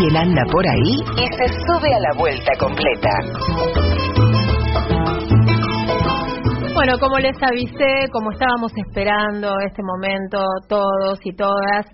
[0.00, 3.10] y él anda por ahí y se sube a la vuelta completa.
[6.74, 11.86] Bueno, como les avisé, como estábamos esperando este momento todos y todas,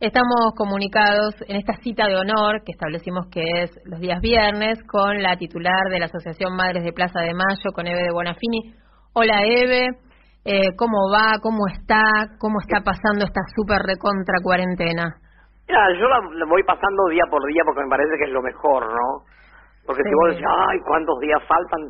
[0.00, 5.22] estamos comunicados en esta cita de honor que establecimos que es los días viernes con
[5.22, 8.74] la titular de la Asociación Madres de Plaza de Mayo, con Eve de Bonafini.
[9.14, 9.86] Hola Eve,
[10.44, 11.38] eh, ¿cómo va?
[11.40, 12.02] ¿Cómo está?
[12.38, 15.25] ¿Cómo está pasando esta súper recontra cuarentena?
[15.68, 18.42] Mira, yo la, la voy pasando día por día porque me parece que es lo
[18.42, 19.24] mejor, ¿no?
[19.86, 21.80] Porque si vos decís, ay, ¿cuántos días faltan?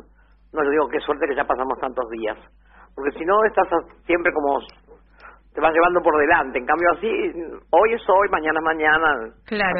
[0.53, 2.37] No, yo digo, qué suerte que ya pasamos tantos días.
[2.95, 3.67] Porque si no, estás
[4.05, 4.59] siempre como...
[5.53, 6.59] Te vas llevando por delante.
[6.59, 7.07] En cambio, así,
[7.71, 9.07] hoy es hoy, mañana es mañana.
[9.45, 9.73] Claro.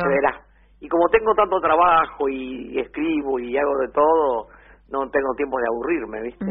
[0.79, 4.47] Y como tengo tanto trabajo y escribo y hago de todo,
[4.89, 6.45] no tengo tiempo de aburrirme, ¿viste?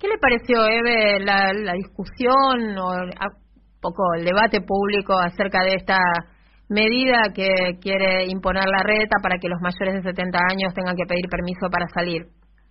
[0.00, 3.36] ¿Qué le pareció, Eve, la, la discusión o a-
[3.80, 5.96] poco el debate público acerca de esta
[6.70, 11.04] medida que quiere imponer la reta para que los mayores de 70 años tengan que
[11.04, 12.22] pedir permiso para salir?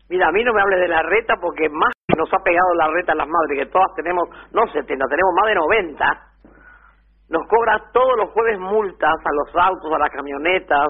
[0.09, 2.87] Mira, a mí no me hables de la reta porque más nos ha pegado la
[2.89, 6.05] reta a las madres, que todas tenemos, no 70, tenemos más de 90.
[7.29, 10.87] Nos cobra todos los jueves multas a los autos, a las camionetas,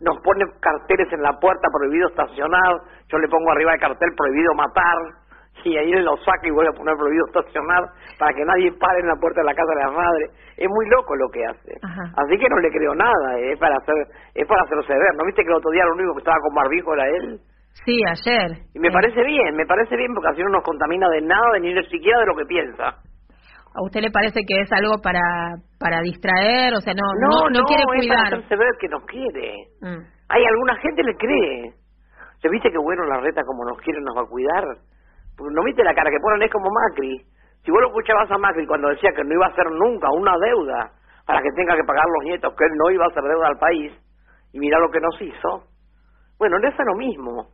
[0.00, 4.54] nos pone carteles en la puerta, prohibido estacionar, yo le pongo arriba el cartel prohibido
[4.54, 4.98] matar,
[5.72, 7.82] y ahí él lo saca y vuelve a poner prohibido estacionar
[8.18, 10.30] para que nadie pare en la puerta de la casa de las madres.
[10.56, 11.72] Es muy loco lo que hace.
[11.82, 12.02] Ajá.
[12.16, 13.94] Así que no le creo nada, eh, es para hacer,
[14.34, 15.12] es para hacerse ver.
[15.16, 17.40] ¿No viste que el otro día lo único que estaba con barbijo era él?
[17.84, 18.66] Sí, ayer.
[18.74, 21.58] Y me Eh, parece bien, me parece bien porque así no nos contamina de nada,
[21.60, 22.98] ni siquiera de lo que piensa.
[23.74, 25.20] ¿A usted le parece que es algo para
[25.78, 26.74] para distraer?
[26.74, 29.52] O sea, no no, no, quiere es para hacerse ver que nos quiere.
[29.80, 30.02] Mm.
[30.30, 31.72] Hay alguna gente le cree.
[32.40, 34.64] ¿Se viste que bueno la reta como nos quiere nos va a cuidar?
[35.38, 37.24] No viste la cara que ponen, es como Macri.
[37.64, 40.34] Si vos lo escuchabas a Macri cuando decía que no iba a hacer nunca una
[40.38, 40.92] deuda
[41.26, 43.58] para que tenga que pagar los nietos, que él no iba a hacer deuda al
[43.58, 43.92] país,
[44.52, 45.64] y mira lo que nos hizo.
[46.38, 47.46] Bueno, no es lo mismo.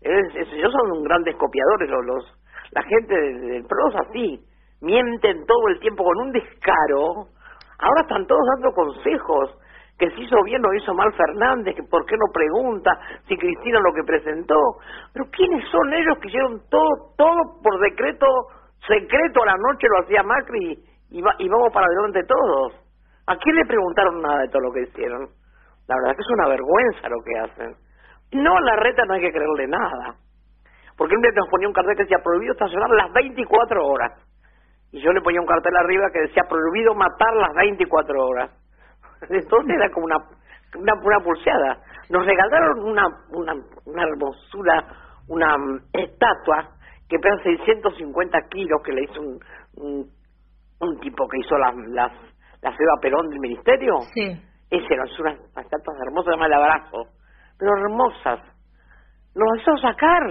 [0.00, 2.38] Es, es- ellos son grandes copiadores, los, los-
[2.72, 4.40] la gente del, PRO así.
[4.80, 7.26] Mienten todo el tiempo con un descaro.
[7.78, 9.58] Ahora están todos dando consejos.
[10.00, 13.80] Que si hizo bien o hizo mal Fernández, que por qué no pregunta, si Cristina
[13.80, 14.56] lo que presentó.
[15.12, 18.26] Pero ¿quiénes son ellos que hicieron todo, todo por decreto
[18.88, 20.78] secreto a la noche lo hacía Macri
[21.10, 22.72] y, va- y vamos para adelante todos?
[23.26, 25.28] ¿A quién le preguntaron nada de todo lo que hicieron?
[25.86, 27.76] La verdad es que es una vergüenza lo que hacen.
[28.32, 30.14] No, a la reta no hay que creerle nada.
[30.96, 34.12] Porque día nos ponía un cartel que decía prohibido estacionar las 24 horas.
[34.92, 38.50] Y yo le ponía un cartel arriba que decía prohibido matar las 24 horas.
[39.28, 40.16] Entonces era como una,
[40.76, 41.78] una, una pulseada.
[42.08, 43.52] Nos regalaron una, una,
[43.86, 44.84] una hermosura,
[45.28, 46.70] una mm, estatua
[47.08, 49.38] que pesa 650 kilos que le hizo un,
[49.76, 50.10] un,
[50.80, 52.12] un tipo que hizo las, las,
[52.62, 53.94] la Seba Perón del ministerio.
[54.14, 54.40] Sí.
[54.70, 56.98] Ese es unas estatuas hermosas, llama el abrazo.
[57.58, 58.40] Pero hermosas.
[59.34, 60.22] Nos hizo sacar.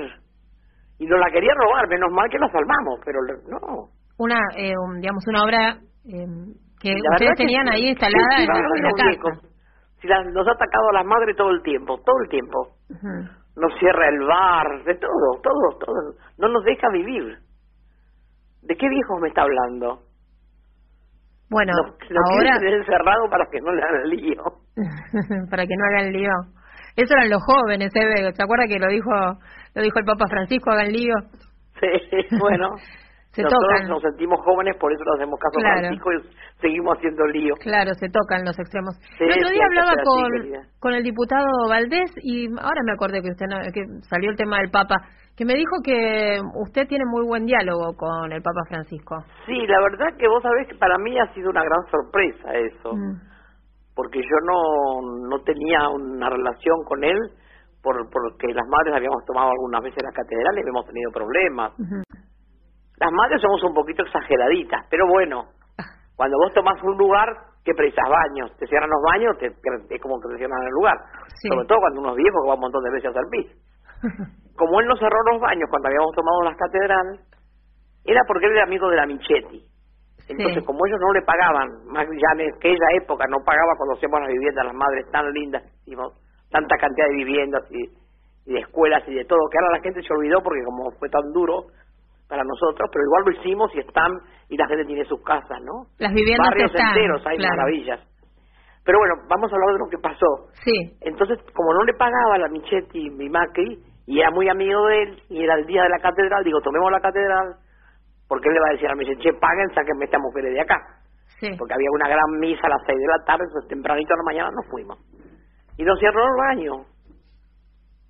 [0.97, 3.89] Y nos la quería robar, menos mal que la salvamos, pero no.
[4.17, 6.25] Una eh, un- digamos una obra eh,
[6.79, 9.47] que La ustedes que tenían ahí instalada Sí, sí, en, la- en la los casa.
[10.01, 12.75] Si la- nos ha atacado a las madres todo el tiempo, todo el tiempo.
[13.55, 16.13] Nos cierra el bar, de todo, todo, todo.
[16.37, 17.37] No nos deja vivir.
[18.61, 20.03] ¿De qué viejos me está hablando?
[21.49, 24.43] Bueno, Nos, nos ahora encerrado para que no le hagan lío.
[25.49, 26.31] para que no hagan lío.
[26.95, 28.31] Eso eran los jóvenes, ¿eh?
[28.33, 29.09] ¿Se acuerda que lo dijo
[29.75, 31.13] lo dijo el Papa Francisco, hagan lío?
[31.79, 32.69] Sí, bueno.
[33.31, 33.89] Se Nosotros tocan.
[33.89, 35.79] nos sentimos jóvenes, por eso le hacemos caso Claro.
[35.79, 36.17] Francisco y
[36.61, 37.53] seguimos haciendo lío.
[37.61, 38.95] Claro, se tocan los extremos.
[39.17, 42.93] Sí, el otro día hablaba ser así, con, con el diputado Valdés y ahora me
[42.93, 44.95] acordé que usted no- que salió el tema del Papa,
[45.37, 49.23] que me dijo que usted tiene muy buen diálogo con el Papa Francisco.
[49.45, 52.95] Sí, la verdad que vos sabés que para mí ha sido una gran sorpresa eso,
[52.95, 53.13] Mm.
[53.95, 57.17] porque yo no, no tenía una relación con él
[57.83, 61.71] por porque las madres habíamos tomado algunas veces la catedral y habíamos tenido problemas.
[61.79, 62.01] Ujú.
[63.09, 65.49] Las madres somos un poquito exageraditas, pero bueno,
[66.15, 67.25] cuando vos tomás un lugar,
[67.65, 68.05] ¿qué precisas?
[68.07, 68.55] Baños.
[68.57, 70.93] Te cierran los baños, te, es como que te cierran el lugar.
[71.41, 71.49] Sí.
[71.49, 73.47] Sobre todo cuando unos viejos que van un montón de veces a hacer pis.
[74.59, 77.21] Como él no cerró los baños cuando habíamos tomado las catedrales,
[78.03, 79.63] era porque él era amigo de la Michetti.
[80.27, 80.65] Entonces, Sí.
[80.65, 84.29] como ellos no le pagaban, más ya en aquella época no pagaba cuando hacíamos las
[84.29, 86.13] viviendas, las madres tan lindas que hicimos,
[86.51, 87.81] tanta cantidad de viviendas y,
[88.45, 91.09] y de escuelas y de todo, que ahora la gente se olvidó porque como fue
[91.09, 91.71] tan duro
[92.29, 94.13] para nosotros, pero igual lo hicimos y están,
[94.47, 95.89] y la gente tiene sus casas, ¿no?
[95.97, 97.57] Las viviendas Barrios están, enteros, hay claro.
[97.57, 97.99] maravillas.
[98.85, 100.53] Pero bueno, vamos a hablar de lo que pasó.
[100.63, 105.03] Sí, Entonces, como no le pagaba la Michetti y Macri, y era muy amigo de
[105.03, 107.55] él, y era el día de la catedral, digo, tomemos la catedral,
[108.27, 110.61] porque él le va a decir a la Michetti, che, paguen, sáquenme estas mujeres de
[110.61, 110.77] acá.
[111.41, 111.49] sí.
[111.57, 114.23] Porque había una gran misa a las seis de la tarde, entonces tempranito a la
[114.23, 114.97] mañana nos fuimos.
[115.77, 116.85] Y nos cerró el baño.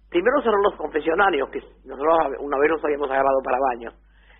[0.09, 3.91] Primero cerró los confesionarios, que nosotros una vez nos habíamos agarrado para baño.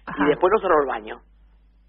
[0.09, 0.23] Ajá.
[0.25, 1.19] Y después nos cerró el baño.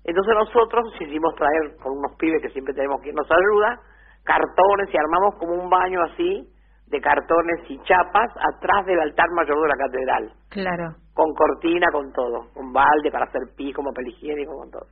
[0.04, 3.80] Entonces nosotros hicimos traer con unos pibes que siempre tenemos quien nos ayuda,
[4.24, 6.48] cartones y armamos como un baño así
[6.86, 10.96] de cartones y chapas atrás del altar mayor de la catedral, Claro.
[11.14, 14.86] con cortina, con todo, con balde para hacer pis, como papel higiénico, con todo.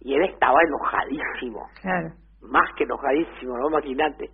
[0.00, 2.08] Y él estaba enojadísimo, Claro.
[2.42, 4.28] más que enojadísimo, no imagínate.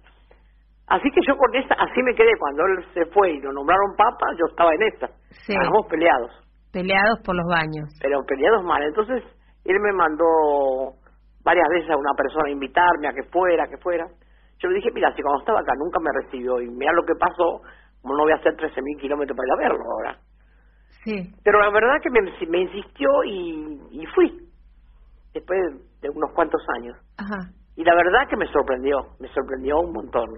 [0.89, 3.95] Así que yo con esa, así me quedé, cuando él se fue y lo nombraron
[3.97, 5.07] papa, yo estaba en esta.
[5.47, 5.53] Sí.
[5.53, 6.33] Estábamos peleados,
[6.73, 7.89] Peleados por los baños.
[8.01, 8.83] pero peleados mal.
[8.83, 9.23] Entonces
[9.65, 10.97] él me mandó
[11.45, 14.07] varias veces a una persona a invitarme a que fuera, que fuera.
[14.59, 17.15] Yo le dije, mira, si cuando estaba acá nunca me recibió y mira lo que
[17.19, 17.61] pasó,
[18.01, 20.19] como no voy a hacer 13.000 kilómetros para ir a verlo ahora.
[21.05, 21.35] Sí.
[21.43, 24.49] Pero la verdad que me, me insistió y, y fui,
[25.35, 25.59] después
[26.01, 26.97] de unos cuantos años.
[27.19, 27.51] Ajá.
[27.77, 30.29] Y la verdad que me sorprendió, me sorprendió un montón.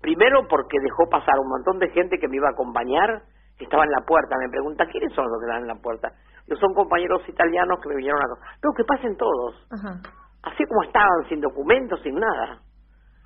[0.00, 3.22] Primero porque dejó pasar un montón de gente que me iba a acompañar,
[3.58, 4.36] que estaba en la puerta.
[4.38, 6.12] Me pregunta, ¿quiénes son los que están en la puerta?
[6.46, 8.26] Yo son compañeros italianos que me vinieron a...
[8.62, 9.54] No, que pasen todos.
[9.70, 10.00] Ajá.
[10.42, 12.58] Así como estaban, sin documentos, sin nada.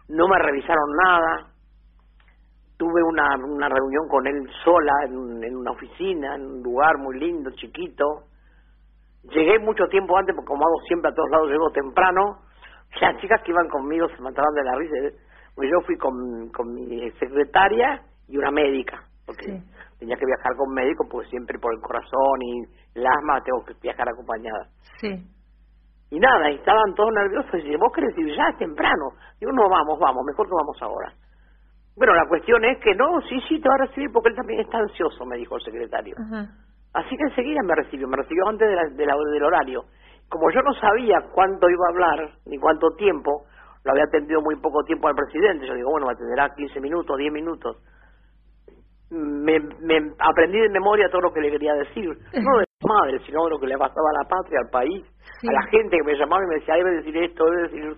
[0.09, 1.47] No me revisaron nada.
[2.77, 6.99] Tuve una, una reunión con él sola en, un- en una oficina, en un lugar
[6.99, 8.25] muy lindo, chiquito.
[9.25, 12.41] Llegué mucho tiempo antes, porque como hago siempre a todos lados, llego temprano.
[13.01, 14.95] Las chicas que iban conmigo se mataban de la risa.
[15.55, 19.03] Porque yo fui con, con mi secretaria y una médica.
[19.25, 19.65] Porque Sí.
[19.99, 22.63] Tenía que viajar con médico, porque siempre por el corazón y
[22.99, 24.69] el asma tengo que viajar acompañada.
[25.01, 25.27] Sí.
[26.11, 27.55] Y nada, y estaban todos nerviosos.
[27.55, 29.11] Y dice, vos querés ir ya es temprano.
[29.41, 31.13] Digo, no, vamos, vamos, mejor que vamos ahora.
[31.97, 34.61] Bueno, la cuestión es que no, sí, sí, te va a recibir porque él también
[34.61, 36.15] está ansioso, me dijo el secretario.
[36.93, 39.85] Así que enseguida me recibió, me recibió antes de la- de la- del horario.
[40.29, 43.45] Como yo no sabía cuánto iba a hablar, ni cuánto tiempo,
[43.85, 45.67] lo había atendido muy poco tiempo al presidente.
[45.67, 47.77] Yo digo, bueno, me atenderá 15 minutos, 10 minutos.
[49.11, 52.09] Me, me aprendí de memoria todo lo que le quería decir.
[52.43, 55.05] No de madre, sino de lo que le pasaba a la patria, al país,
[55.41, 55.49] Sí.
[55.49, 57.97] a la gente que me llamaba y me decía, debe decir esto, debe decir...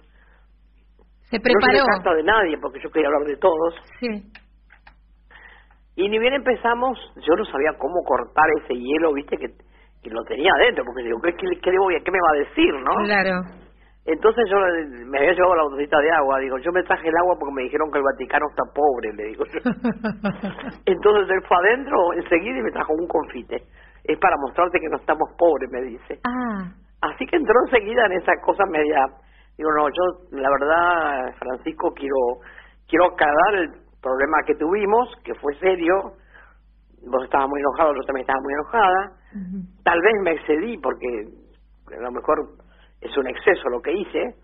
[1.31, 1.79] Se No preparó.
[1.85, 3.75] se carta de nadie, porque yo quería hablar de todos.
[4.01, 4.09] Sí.
[5.97, 6.97] Y ni bien empezamos,
[7.27, 9.49] yo no sabía cómo cortar ese hielo, viste, que,
[10.03, 12.31] que lo tenía adentro, porque digo, ¿qué, qué, qué le voy a, ¿qué me va
[12.35, 13.05] a decir, no?
[13.05, 13.41] Claro.
[14.09, 14.57] Entonces yo
[15.05, 17.63] me había llevado la botellita de agua, digo, yo me traje el agua porque me
[17.65, 19.61] dijeron que el Vaticano está pobre, le digo yo.
[20.87, 23.63] Entonces él fue adentro enseguida y me trajo un confite.
[24.05, 26.21] Es para mostrarte que no estamos pobres, me dice.
[26.25, 26.73] ah.
[27.03, 29.05] Así que entró enseguida en esa cosa media.
[29.59, 30.03] Digo, no, yo
[30.33, 32.41] la verdad, Francisco, quiero
[32.89, 33.69] quiero aclarar el
[34.01, 36.15] problema que tuvimos, que fue serio.
[37.07, 39.13] Vos estabas muy enojado, yo también estaba muy enojada.
[39.85, 41.07] Tal vez me excedí porque
[41.95, 42.39] a lo mejor
[43.01, 44.35] es un exceso lo que hice,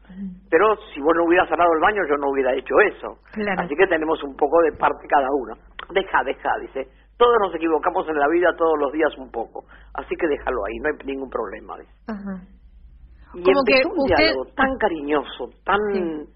[0.51, 3.19] pero si vos no hubieras cerrado el baño yo no hubiera hecho eso.
[3.33, 3.63] Claro.
[3.63, 5.55] Así que tenemos un poco de parte cada uno.
[5.93, 6.89] Deja, deja, dice.
[7.17, 9.65] Todos nos equivocamos en la vida todos los días un poco.
[9.95, 11.79] Así que déjalo ahí, no hay ningún problema.
[11.79, 11.93] dice.
[12.09, 12.41] Ajá.
[13.35, 16.33] Y Como que un usted- diálogo tan cariñoso, tan, Sí.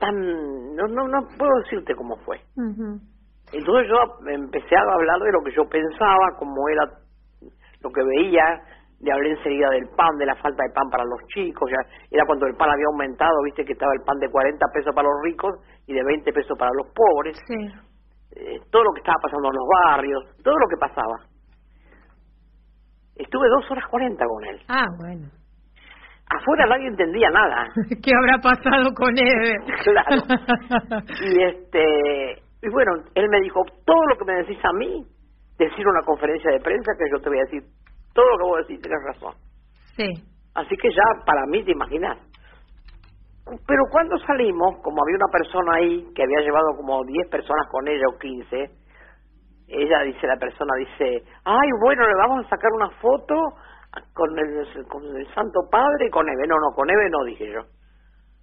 [0.00, 2.40] tan, no, no, no puedo decirte cómo fue.
[3.52, 6.90] Entonces yo empecé a hablar de lo que yo pensaba, cómo era
[7.82, 8.42] lo que veía,
[9.04, 11.80] le hablé enseguida del pan, de la falta de pan para los chicos, ya
[12.10, 15.06] era cuando el pan había aumentado, viste que estaba el pan de 40 pesos para
[15.08, 15.52] los ricos
[15.86, 17.54] y de 20 pesos para los pobres, Sí.
[18.40, 21.16] eh, todo lo que estaba pasando en los barrios, todo lo que pasaba.
[23.16, 24.60] Estuve dos horas 40 con él.
[24.68, 25.28] Ah, bueno.
[26.26, 27.68] Afuera nadie entendía nada.
[28.02, 29.54] ¿Qué habrá pasado con Eve?
[29.84, 30.22] Claro.
[31.22, 35.04] Y este y bueno, él me dijo, todo lo que me decís a mí,
[35.58, 37.62] decir una conferencia de prensa que yo te voy a decir,
[38.14, 39.34] todo lo que vos decís tienes razón.
[39.96, 40.08] sí.
[40.54, 42.16] Así que ya para mí te imaginas.
[43.66, 47.86] Pero cuando salimos, como había una persona ahí que había llevado como 10 personas con
[47.88, 48.70] ella o 15,
[49.68, 53.34] ella dice, la persona dice, ay, bueno, le vamos a sacar una foto
[54.14, 56.46] con el, con el Santo Padre y con Eve.
[56.46, 57.60] No, no, con Eve no, dije yo.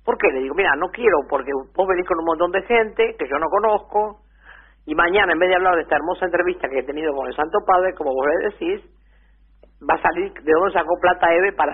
[0.03, 0.27] ¿Por qué?
[0.33, 3.37] Le digo, mira, no quiero porque vos venís con un montón de gente que yo
[3.37, 4.21] no conozco
[4.85, 7.35] y mañana en vez de hablar de esta hermosa entrevista que he tenido con el
[7.35, 8.81] Santo Padre, como vos le decís,
[9.89, 11.73] va a salir de dónde sacó plata Eve para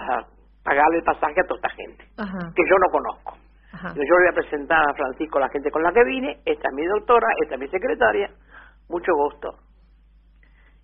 [0.64, 2.52] pagarle el pasaje a toda esta gente Ajá.
[2.56, 3.38] que yo no conozco.
[3.74, 3.90] Ajá.
[3.96, 6.74] Yo le voy a presentar a Francisco la gente con la que vine, esta es
[6.74, 8.30] mi doctora, esta es mi secretaria,
[8.90, 9.54] mucho gusto.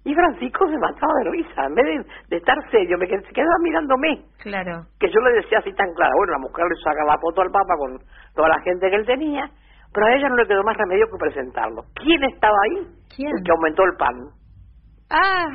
[0.06, 3.32] Y Francisco se mataba de risa, en vez de, de estar serio, me qued- se
[3.34, 4.86] quedaba mirándome, Claro.
[5.00, 7.50] que yo le decía así tan claro, bueno, la mujer le saca la foto al
[7.52, 7.98] Papa con
[8.36, 9.50] toda la gente que él tenía,
[9.94, 11.84] pero a ella no le quedó más remedio que presentarlo.
[11.96, 12.86] ¿Quién estaba ahí?
[13.16, 13.30] ¿Quién?
[13.38, 14.16] El que aumentó el pan.
[15.10, 15.48] Ah.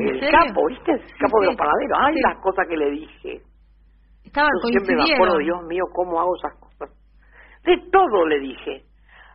[0.00, 0.92] ¿En El capo, ¿viste?
[0.92, 1.98] El capo de los panaderos.
[1.98, 2.20] Ay, Sí.
[2.24, 3.42] las cosas que le dije.
[4.24, 6.90] Estaban Yo siempre me acuerdo, Dios mío, cómo hago esas cosas.
[7.64, 8.84] De todo le dije.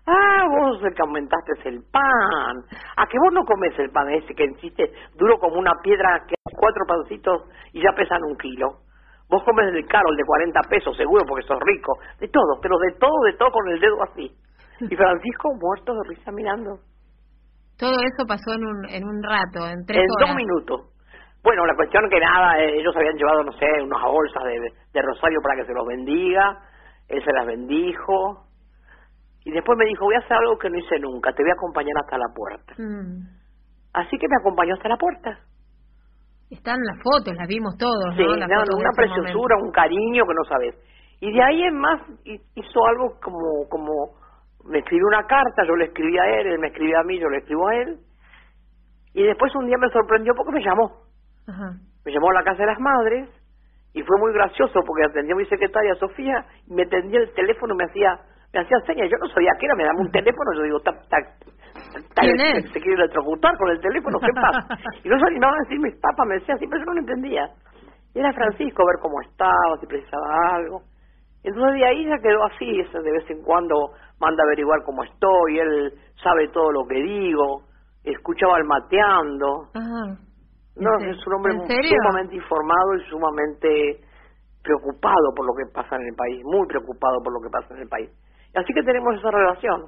[0.05, 2.57] Ah, vos el que aumentaste el pan.
[2.97, 6.35] ¿A que vos no comes el pan ese que existe duro como una piedra que
[6.57, 8.79] cuatro pancitos y ya pesan un kilo?
[9.29, 11.93] Vos comes el caro, el de 40 pesos, seguro, porque sos rico.
[12.19, 14.29] De todo, pero de todo, de todo con el dedo así.
[14.81, 16.79] Y Francisco muerto de risa mirando.
[17.77, 20.27] Todo eso pasó en un, en un rato, en tres en horas.
[20.29, 20.81] dos minutos.
[21.43, 24.59] Bueno, la cuestión que nada, eh, ellos habían llevado, no sé, unas bolsas de,
[24.93, 26.59] de rosario para que se los bendiga.
[27.09, 28.47] Él se las bendijo.
[29.43, 31.55] Y después me dijo, voy a hacer algo que no hice nunca, te voy a
[31.55, 32.73] acompañar hasta la puerta.
[32.77, 33.27] Mm.
[33.93, 35.37] Así que me acompañó hasta la puerta.
[36.49, 38.35] Están las fotos, las vimos todos, Sí, ¿no?
[38.37, 39.65] Las no, fotos una preciosura, momento.
[39.65, 40.75] un cariño que no sabes.
[41.19, 43.91] Y de ahí en más hi- hizo algo como, como
[44.65, 47.29] me escribió una carta, yo le escribí a él, él me escribía a mí, yo
[47.29, 47.97] le escribo a él.
[49.13, 50.91] Y después un día me sorprendió porque me llamó.
[51.47, 51.73] Ajá.
[52.05, 53.29] Me llamó a la casa de las madres
[53.93, 57.73] y fue muy gracioso porque atendió a mi secretaria Sofía y me tendía el teléfono
[57.75, 58.19] y me hacía
[58.53, 59.09] me hacía señas.
[59.09, 61.17] Yo no sabía qué era, me daba un teléfono, yo digo, ta, ta,
[62.13, 62.71] ta- ¿Quién se- es?
[62.71, 64.67] se quiere electrocutar con el teléfono, ¿qué pasa?
[65.03, 66.99] Y no se animaban a decir mis papas, me decía así, pero yo no lo
[66.99, 67.49] entendía.
[68.13, 70.81] Y era Francisco, a ver cómo estaba, si precisaba algo.
[71.43, 73.75] Entonces de ahí ya quedó así, ese de vez en cuando
[74.19, 77.63] manda a averiguar cómo estoy, él sabe todo lo que digo,
[78.03, 79.67] escuchaba el mateando.
[79.73, 80.17] Ajá.
[80.75, 83.99] No, ¿En es un hombre sumamente informado y sumamente
[84.63, 87.81] preocupado por lo que pasa en el país, muy preocupado por lo que pasa en
[87.81, 88.09] el país.
[88.55, 89.81] Así que tenemos esa relación.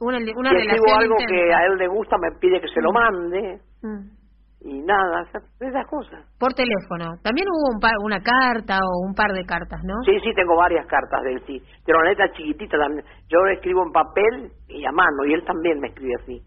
[0.00, 2.92] Una, una si relación algo que a él le gusta, me pide que se lo
[2.92, 4.17] mande Mm.
[4.60, 6.24] Y nada, esas- esas cosas.
[6.38, 7.16] Por teléfono.
[7.22, 9.94] También hubo un par, una carta o un par de cartas, ¿no?
[10.04, 11.62] Sí, sí, tengo varias cartas de él, sí.
[11.86, 13.04] Pero una letra chiquitita también.
[13.28, 16.42] Yo escribo en papel y a mano y él también me escribe así.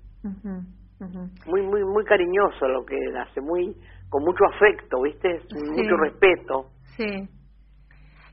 [1.48, 3.74] Muy, muy, muy cariñoso lo que él hace, muy,
[4.10, 5.40] con mucho afecto, ¿viste?
[5.50, 5.70] Sí.
[5.72, 6.66] Mucho respeto.
[6.98, 7.28] Sí.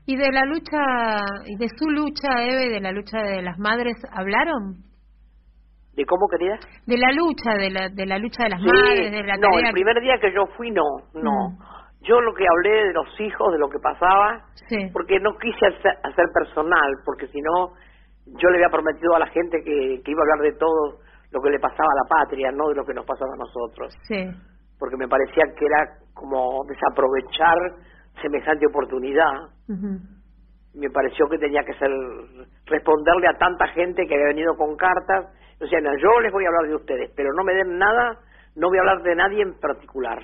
[0.05, 0.77] ¿Y de la lucha,
[1.45, 4.83] y de su lucha, Eve, de la lucha de las madres, hablaron?
[5.99, 6.55] ¿De cómo, querida?
[6.87, 9.51] De la lucha, de la, de la lucha de las Sí, madres, de la no,
[9.51, 11.49] tarea el primer día que yo fui no, no.
[11.51, 11.59] Mm.
[12.07, 14.77] Yo lo que hablé de los hijos, de lo que pasaba, Sí.
[14.93, 17.73] porque no quise hacer, hacer personal, porque si no,
[18.27, 20.99] yo le había prometido a la gente que, que iba a hablar de todo
[21.31, 23.93] lo que le pasaba a la patria, no de lo que nos pasaba a nosotros,
[24.07, 24.23] Sí.
[24.79, 27.57] porque me parecía que era como desaprovechar
[28.21, 29.51] semejante oportunidad.
[29.67, 29.99] Ujú.
[30.75, 31.89] Me pareció que tenía que ser
[32.65, 35.33] responderle a tanta gente que había venido con cartas.
[35.61, 38.19] O sea, no, yo les voy a hablar de ustedes, pero no me den nada,
[38.55, 40.19] no voy a hablar de nadie en particular.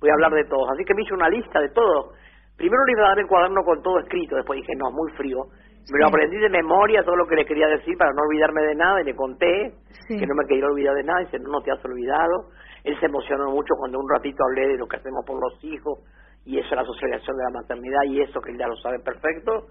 [0.00, 0.68] Voy a hablar de todos.
[0.72, 2.12] Así que me hice una lista de todo.
[2.56, 5.44] Primero le iba a dar el cuaderno con todo escrito, después dije, no, muy frío.
[5.92, 8.74] Me lo aprendí de memoria, todo lo que le quería decir para no olvidarme de
[8.74, 9.72] nada, y le conté
[10.08, 10.18] Sí.
[10.18, 12.50] que no me quería olvidar de nada, y dice, no, no te has olvidado.
[12.84, 16.00] Él se emocionó mucho cuando un ratito hablé de lo que hacemos por los hijos,
[16.44, 19.68] y eso, la socialización de la maternidad, y eso que él ya lo sabe perfecto.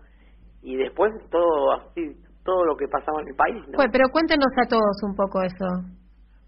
[0.62, 3.78] Y después todo así, todo lo que pasaba en el país, ¿no?
[3.78, 5.66] Pues, pero cuéntenos a todos un poco eso.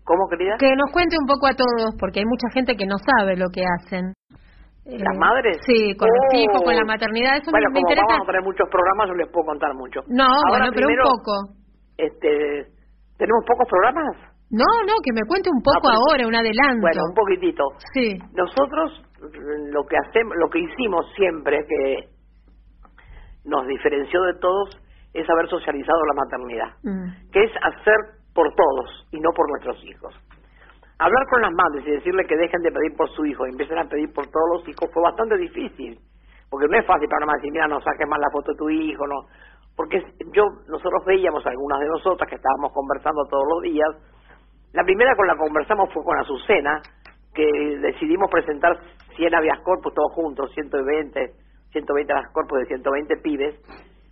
[0.03, 0.57] ¿Cómo, querida?
[0.59, 3.47] Que nos cuente un poco a todos, porque hay mucha gente que no sabe lo
[3.53, 4.13] que hacen.
[4.83, 5.57] ¿Las Eh, madres?
[5.65, 6.37] Sí, con los Oh.
[6.37, 7.37] hijos, con la maternidad.
[7.37, 8.07] Eso bueno, me, me como interesa.
[8.09, 10.01] vamos a tener muchos programas, yo les puedo contar mucho.
[10.09, 11.33] No, Ahora, bueno, pero primero, un poco.
[11.97, 12.29] Este,
[13.17, 14.09] ¿Tenemos pocos programas?
[14.49, 16.81] No, no, que me cuente un poco Ah, pues, ahora, un adelanto.
[16.81, 17.63] Bueno, un poquitito.
[17.93, 18.17] Sí.
[18.33, 19.05] Nosotros
[19.71, 22.09] lo que hacemos, lo que hicimos siempre que
[23.45, 24.69] nos diferenció de todos
[25.13, 27.31] es haber socializado la maternidad, Mm.
[27.31, 27.97] que es hacer
[28.33, 30.15] por todos y no por nuestros hijos.
[30.99, 33.77] Hablar con las madres y decirle que dejen de pedir por su hijo y empiecen
[33.79, 35.99] a pedir por todos los hijos fue bastante difícil,
[36.49, 38.57] porque no es fácil para una madre decir, mira, no saques más la foto de
[38.57, 39.25] tu hijo, no,
[39.75, 39.99] porque
[40.31, 43.89] yo nosotros veíamos algunas de nosotras que estábamos conversando todos los días.
[44.73, 46.81] La primera con la que conversamos fue con Azucena,
[47.33, 47.45] que
[47.81, 48.77] decidimos presentar
[49.15, 51.33] 100 habeas corpus todos juntos, 120,
[51.71, 53.55] 120 habeas corpus de 120 pibes,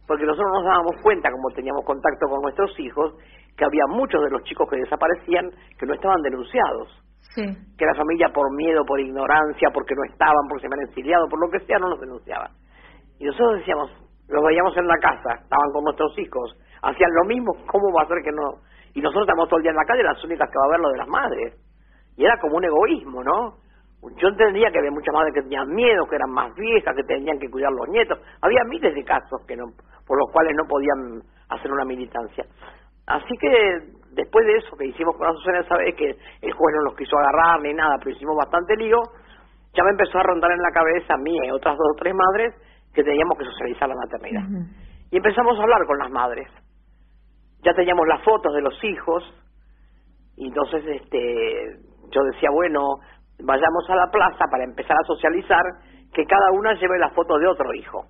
[0.08, 3.13] porque nosotros nos dábamos cuenta, como teníamos contacto con nuestros hijos,
[3.56, 6.89] que había muchos de los chicos que desaparecían que no estaban denunciados
[7.36, 7.44] Sí.
[7.78, 11.39] que la familia por miedo, por ignorancia, porque no estaban, porque se habían exiliado, por
[11.39, 12.50] lo que sea, no los denunciaba.
[13.20, 13.92] Y nosotros decíamos,
[14.28, 18.08] los veíamos en la casa, estaban con nuestros hijos, hacían lo mismo, ¿cómo va a
[18.08, 18.62] ser que no?
[18.96, 20.80] Y nosotros estamos todo el día en la calle, las únicas que va a ver
[20.80, 21.54] lo de las madres.
[22.18, 23.58] Y era como un egoísmo, ¿no?
[24.01, 27.38] Yo entendía que había muchas madres que tenían miedo, que eran más viejas, que tenían
[27.38, 28.18] que cuidar los nietos.
[28.41, 29.65] Había miles de casos que no,
[30.08, 32.46] por los cuales no podían hacer una militancia.
[33.08, 33.50] Así que
[34.12, 37.18] después de eso que hicimos con Azucena esa vez, que el juez no nos quiso
[37.18, 39.01] agarrar ni nada, pero hicimos bastante lío,
[39.74, 42.00] ya me empezó a rondar en la cabeza a mí y a otras dos o
[42.00, 42.56] tres madres
[42.94, 44.44] que teníamos que socializar la maternidad.
[45.12, 46.48] Y empezamos a hablar con las madres.
[47.63, 49.24] Ya teníamos las fotos de los hijos,
[50.38, 51.79] y entonces este
[52.12, 53.00] yo decía, bueno,
[53.43, 55.63] vayamos a la plaza para empezar a socializar,
[56.13, 58.05] que cada una lleve la foto de otro hijo.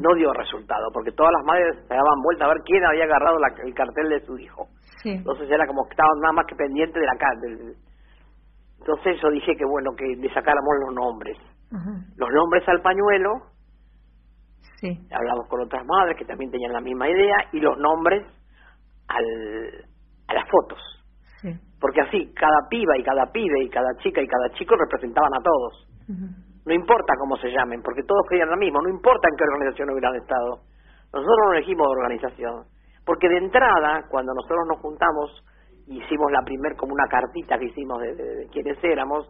[0.00, 3.38] no dio resultado, porque todas las madres se daban vuelta a ver quién había agarrado
[3.64, 4.66] el cartel de su hijo.
[5.04, 7.76] Entonces era como que estaban nada más que pendientes de la cárcel.
[8.80, 11.38] Entonces yo dije que bueno, que le sacáramos los nombres.
[12.16, 13.30] Los nombres al pañuelo,
[14.80, 14.98] sí.
[15.12, 18.26] hablamos con otras madres que también tenían la misma idea, y los nombres
[19.08, 19.84] al,
[20.28, 20.78] a las fotos.
[21.80, 25.42] Porque así, cada piba y cada pibe y cada chica y cada chico representaban a
[25.42, 25.88] todos.
[26.66, 29.90] No importa cómo se llamen, porque todos querían lo mismo, no importa en qué organización
[29.90, 30.60] hubieran estado.
[31.12, 32.64] Nosotros no elegimos organización,
[33.04, 35.42] porque de entrada, cuando nosotros nos juntamos,
[35.86, 39.26] hicimos la primer como una cartita que hicimos de, de, quiénes éramos,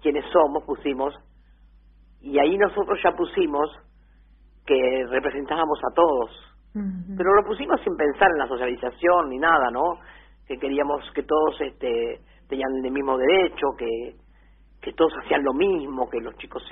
[0.00, 1.14] quiénes somos, pusimos,
[2.20, 3.70] y ahí nosotros ya pusimos
[4.66, 6.30] que representábamos a todos.
[7.16, 9.98] Pero lo pusimos sin pensar en la socialización ni nada, ¿no?
[10.46, 14.14] Que queríamos que todos este, tenían el mismo derecho, que,
[14.80, 16.62] que todos hacían lo mismo, que los chicos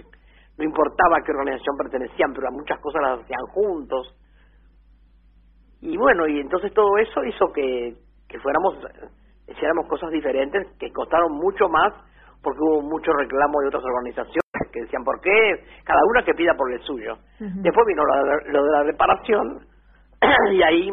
[0.56, 4.14] no importaba a qué organización pertenecían, pero a muchas cosas las hacían juntos.
[5.80, 7.94] Y bueno, y entonces todo eso hizo que,
[8.28, 8.78] que fuéramos,
[9.48, 11.92] hiciéramos cosas diferentes que costaron mucho más
[12.44, 15.64] porque hubo mucho reclamo de otras organizaciones que decían, ¿por qué?
[15.84, 17.16] Cada una que pida por el suyo.
[17.38, 19.66] Después vino lo, de la reparación
[20.52, 20.90] y ahí,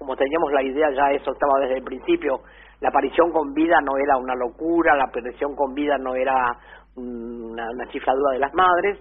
[0.00, 2.40] como teníamos la idea, ya eso estaba desde el principio,
[2.80, 6.56] la aparición con vida no era una locura, la aparición con vida no era
[6.96, 8.98] una, una chifladura de las madres,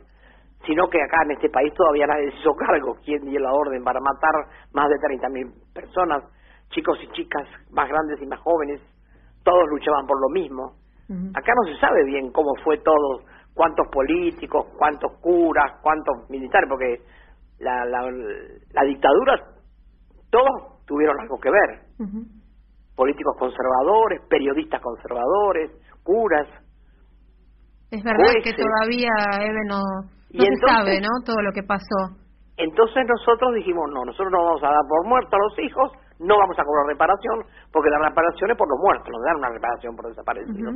[0.66, 2.98] sino que acá en este país todavía nadie se hizo cargo.
[3.06, 4.34] ¿Quién dio la orden para matar
[4.74, 6.22] más de 30.000 personas?
[6.72, 8.82] Chicos y chicas, más grandes y más jóvenes,
[9.44, 10.74] todos luchaban por lo mismo.
[11.34, 13.22] Acá no se sabe bien cómo fue todo,
[13.56, 17.02] cuántos políticos, cuántos curas, cuántos militares, porque
[17.60, 18.12] la, la,
[18.74, 19.42] la dictadura,
[20.30, 21.70] todos tuvieron algo que ver
[23.00, 25.72] políticos conservadores, periodistas conservadores,
[26.04, 26.48] curas.
[27.92, 31.08] Es verdad que todavía, Eve, no, no se sabe, ¿no?
[31.24, 32.20] Todo lo que pasó.
[32.58, 36.36] Entonces nosotros dijimos, no, nosotros no vamos a dar por muertos a los hijos, no
[36.38, 37.40] vamos a cobrar reparación,
[37.72, 40.76] porque la reparación es por los muertos, no dan una reparación por desaparecidos.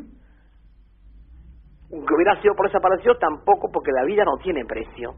[1.91, 5.11] Aunque hubiera sido por desaparecidos, tampoco, porque la vida no tiene precio.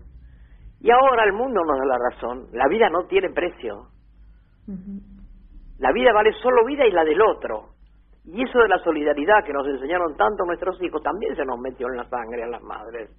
[0.81, 3.93] Y ahora el mundo nos da la razón, la vida no tiene precio.
[5.79, 7.75] La vida vale solo vida y la del otro.
[8.25, 11.87] Y eso de la solidaridad que nos enseñaron tanto nuestros hijos también se nos metió
[11.87, 13.09] en la sangre a las madres.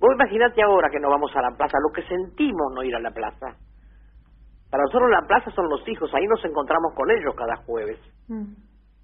[0.00, 3.00] Vos imaginate ahora que nos vamos a la plaza, lo que sentimos no ir a
[3.00, 3.54] la plaza.
[4.70, 7.98] Para nosotros la plaza son los hijos, ahí nos encontramos con ellos cada jueves.
[8.28, 8.54] Mm.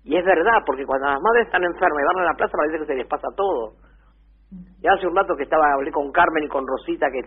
[0.04, 2.78] Y es verdad, porque cuando las madres están enfermas y van a la plaza parece
[2.78, 3.74] que se les pasa todo.
[4.86, 7.18] Ya hace un rato que estaba hablé con Carmen y con Rosita que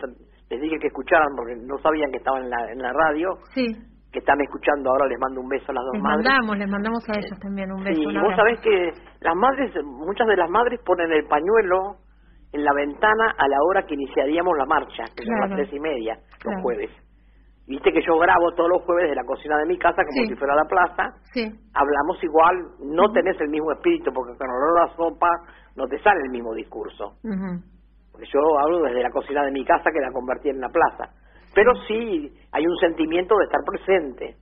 [0.49, 3.35] les dije que escucharan porque no sabían que estaban en la, en la radio.
[3.53, 3.67] Sí
[4.11, 6.25] que están escuchando ahora, les mando un beso a las dos les madres.
[6.25, 8.09] mandamos, les mandamos a ellos también un beso.
[8.09, 8.91] Sí, vos sabés que
[9.21, 12.01] las madres, muchas de las madres ponen el pañuelo
[12.51, 15.79] en la ventana a la hora que iniciaríamos la marcha, que son las tres y
[15.79, 16.89] media, los jueves.
[17.69, 20.35] Viste que yo grabo todos los jueves de la cocina de mi casa como si
[20.35, 21.13] fuera la plaza.
[21.31, 21.45] Sí.
[21.73, 25.29] Hablamos igual, no tenés el mismo espíritu porque con olor a la sopa
[25.75, 27.13] no te sale el mismo discurso.
[28.11, 31.13] Porque yo hablo desde la cocina de mi casa que la convertí en la plaza
[31.53, 34.37] pero sí hay un sentimiento de estar presente.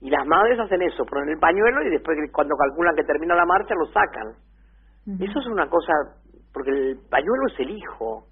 [0.00, 3.46] Y las madres hacen eso, ponen el pañuelo y después cuando calculan que termina la
[3.46, 4.34] marcha lo sacan.
[5.20, 5.92] Eso es una cosa,
[6.52, 8.24] porque el pañuelo es el hijo.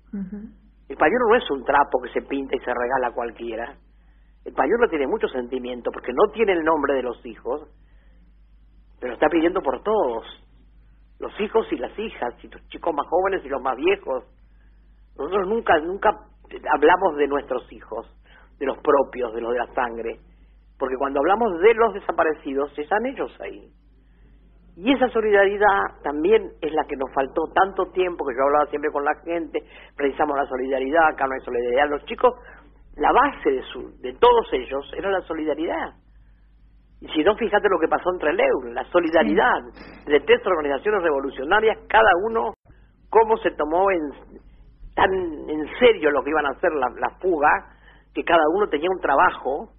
[0.88, 3.76] El pañuelo no es un trapo que se pinta y se regala a cualquiera.
[4.44, 7.62] El pañuelo tiene mucho sentimiento porque no tiene el nombre de los hijos,
[9.00, 10.24] pero está pidiendo por todos.
[11.18, 14.24] Los hijos y las hijas, y los chicos más jóvenes y los más viejos.
[15.16, 16.10] Nosotros nunca, nunca
[16.72, 18.06] hablamos de nuestros hijos,
[18.58, 20.18] de los propios, de los de la sangre,
[20.78, 23.70] porque cuando hablamos de los desaparecidos, están ellos ahí.
[24.76, 28.90] Y esa solidaridad también es la que nos faltó tanto tiempo, que yo hablaba siempre
[28.90, 29.62] con la gente,
[29.96, 31.90] precisamos la solidaridad, acá no hay solidaridad.
[31.90, 32.34] Los chicos,
[32.96, 35.94] la base de, su, de todos ellos era la solidaridad.
[37.00, 39.60] Y si no, fíjate lo que pasó entre el EUR, la solidaridad
[40.06, 42.54] de tres organizaciones revolucionarias, cada uno
[43.10, 44.10] cómo se tomó en,
[44.94, 47.76] tan en serio lo que iban a hacer la, la fuga,
[48.14, 49.70] que cada uno tenía un trabajo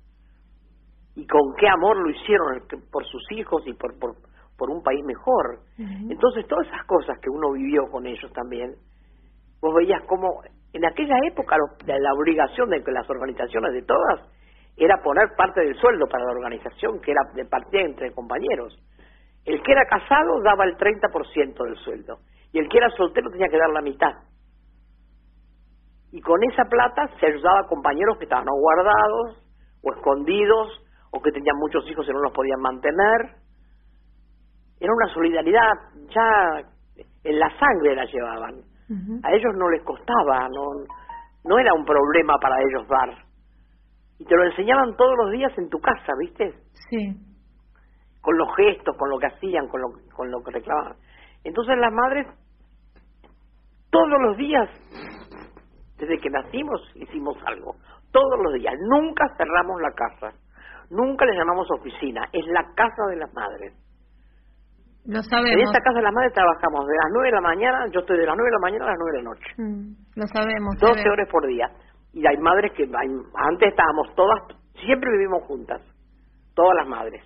[1.16, 4.16] y con qué amor lo hicieron por sus hijos y por, por,
[4.58, 5.60] por un país mejor.
[5.78, 8.76] Entonces, todas esas cosas que uno vivió con ellos también,
[9.62, 10.42] vos veías como
[10.76, 14.22] en aquella época la obligación de las organizaciones de todas
[14.78, 18.78] era poner parte del sueldo para la organización, que era de partida entre compañeros.
[19.46, 22.20] El que era casado daba el 30% del sueldo
[22.52, 24.14] y el que era soltero tenía que dar la mitad
[26.16, 29.44] y con esa plata se ayudaba a compañeros que estaban o guardados
[29.84, 33.36] o escondidos o que tenían muchos hijos y no los podían mantener.
[34.80, 35.74] Era una solidaridad,
[36.16, 36.64] ya
[37.22, 38.62] en la sangre la llevaban.
[39.24, 40.86] A ellos no les costaba, no,
[41.44, 43.26] no era un problema para ellos dar.
[44.20, 46.54] Y te lo enseñaban todos los días en tu casa, ¿viste?
[46.90, 47.14] Sí.
[48.22, 50.98] Con los gestos, con lo que hacían, con lo, con lo que reclamaban.
[51.44, 52.28] Entonces las madres,
[53.90, 54.70] todos los días,
[55.98, 57.76] desde que nacimos, hicimos algo.
[58.12, 58.74] Todos los días.
[58.90, 60.38] Nunca cerramos la casa.
[60.90, 62.28] Nunca le llamamos oficina.
[62.32, 63.74] Es la casa de las madres.
[65.06, 65.52] Lo sabemos.
[65.54, 68.18] En esta casa de las madres trabajamos de las 9 de la mañana, yo estoy
[68.18, 69.48] de las 9 de la mañana a las 9 de la noche.
[69.58, 70.76] Mm, lo sabemos.
[70.80, 71.10] 12 Eve.
[71.12, 71.70] horas por día.
[72.14, 74.40] Y hay madres que hay- antes estábamos todas,
[74.86, 75.82] siempre vivimos juntas,
[76.56, 77.24] todas las madres.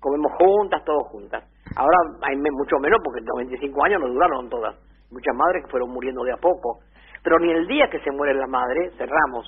[0.00, 1.44] Comemos juntas, todos juntas.
[1.76, 4.74] Ahora hay mucho menos porque los 25 años no duraron todas.
[5.10, 6.80] Muchas madres que fueron muriendo de a poco.
[7.22, 9.46] Pero ni el día que se muere la madre cerramos,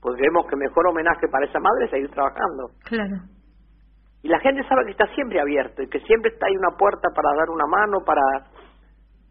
[0.00, 2.70] porque creemos que mejor homenaje para esa madre es seguir trabajando.
[2.84, 3.16] Claro.
[4.22, 7.08] Y la gente sabe que está siempre abierto y que siempre está ahí una puerta
[7.14, 8.22] para dar una mano, para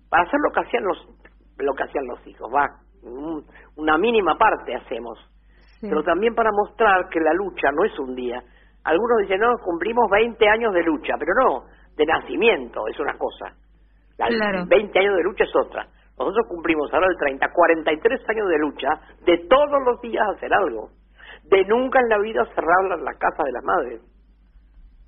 [0.09, 1.07] para hacer lo que hacían los
[1.59, 2.67] lo que hacían los hijos, va,
[3.03, 3.45] un-
[3.77, 5.17] una mínima parte hacemos,
[5.79, 5.87] Sí.
[5.89, 8.41] pero también para mostrar que la lucha no es un día.
[8.83, 13.53] Algunos dicen, "No, cumplimos 20 años de lucha", pero no, de nacimiento es una cosa.
[14.17, 14.65] La- Claro.
[14.67, 15.85] 20 años de lucha es otra.
[16.17, 18.89] Nosotros cumplimos ahora el 30, 43 años de lucha,
[19.23, 20.89] de todos los días hacer algo.
[21.43, 24.01] De nunca en la vida cerrar la, la casa de las madres.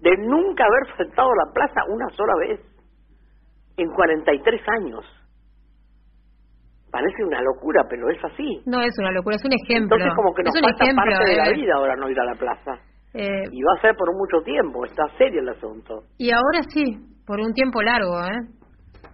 [0.04, 2.60] De nunca haber faltado a la plaza una sola vez.
[3.78, 5.04] En 43 años.
[6.92, 8.62] Parece una locura, pero es así.
[8.68, 9.96] No es una locura, es un ejemplo.
[9.98, 12.36] Entonces como que nos falta ejemplo, parte de la vida ahora no ir a la
[12.36, 12.72] plaza.
[13.16, 16.04] Eh, Y va a ser por mucho tiempo, está serio el asunto.
[16.18, 16.84] y ahora sí,
[17.26, 18.40] por un tiempo largo, ¿eh?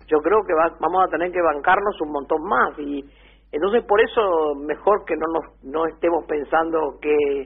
[0.08, 3.04] yo creo que va- vamos a tener que bancarnos un montón más y
[3.52, 7.45] entonces por eso mejor que no nos no estemos pensando que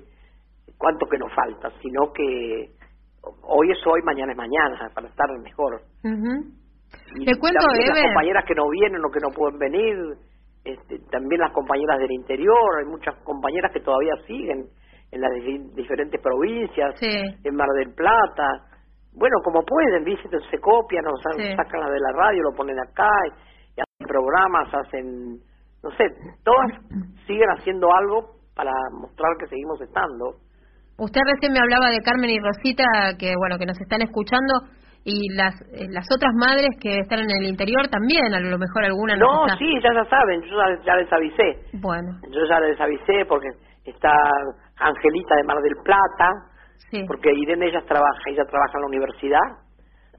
[0.78, 2.68] cuánto que nos falta sino que
[3.44, 6.34] hoy es hoy mañana es mañana para estar mejor Ujú.
[7.20, 9.96] y Le cuento, también las compañeras que no vienen o que no pueden venir
[10.66, 14.68] este, también las compañeras del interior hay muchas compañeras que todavía siguen
[15.12, 17.22] en las di- diferentes provincias Sí.
[17.44, 18.66] en Mar del Plata.
[19.14, 21.56] Bueno, como pueden, dicen, se copian, o Sí.
[21.56, 23.10] sacan la de la radio, lo ponen acá,
[23.76, 25.38] y hacen programas, hacen,
[25.84, 26.06] no sé,
[26.44, 26.72] todas
[27.28, 30.38] siguen haciendo algo para mostrar que seguimos estando.
[30.98, 32.86] Usted recién me hablaba de Carmen y Rosita,
[33.18, 34.54] que bueno, que nos están escuchando,
[35.04, 38.86] y las eh, las otras madres que están en el interior también, a lo mejor
[38.86, 42.60] alguna No, está- sí, ya ya saben, yo ya, ya les avisé, Bueno, yo ya
[42.62, 43.50] les avisé porque
[43.86, 44.14] está
[44.78, 46.30] Angelita de Mar del Plata,
[46.90, 47.04] sí.
[47.08, 49.48] porque Irene ella trabaja, ella trabaja en la universidad,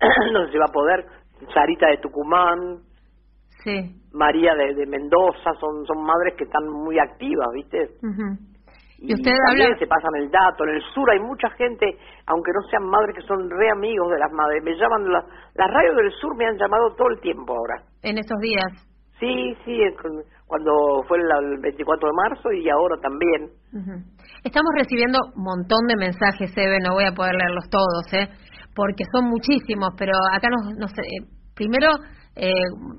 [0.32, 1.06] no si va a poder,
[1.54, 2.80] Sarita de Tucumán,
[3.62, 3.80] Sí.
[4.12, 7.78] María de, de Mendoza, son, son madres que están muy activas, ¿viste?
[8.02, 8.36] ujú.
[9.06, 10.64] Y usted también habla- se pasan el dato.
[10.64, 11.86] En el sur hay mucha gente,
[12.26, 14.62] aunque no sean madres, que son re amigos de las madres.
[14.64, 17.82] Me llaman, la- las radios del sur me han llamado todo el tiempo ahora.
[18.02, 18.66] En estos días.
[19.20, 19.78] Sí, sí,
[20.46, 20.72] cuando
[21.08, 23.50] fue el, el 24 de marzo y ahora también.
[23.72, 23.94] Ujú.
[24.42, 28.28] Estamos recibiendo un montón de mensajes, Eve, no voy a poder leerlos todos, ¿eh?
[28.74, 31.88] porque son muchísimos, pero acá nos, nos eh, primero
[32.34, 32.50] eh,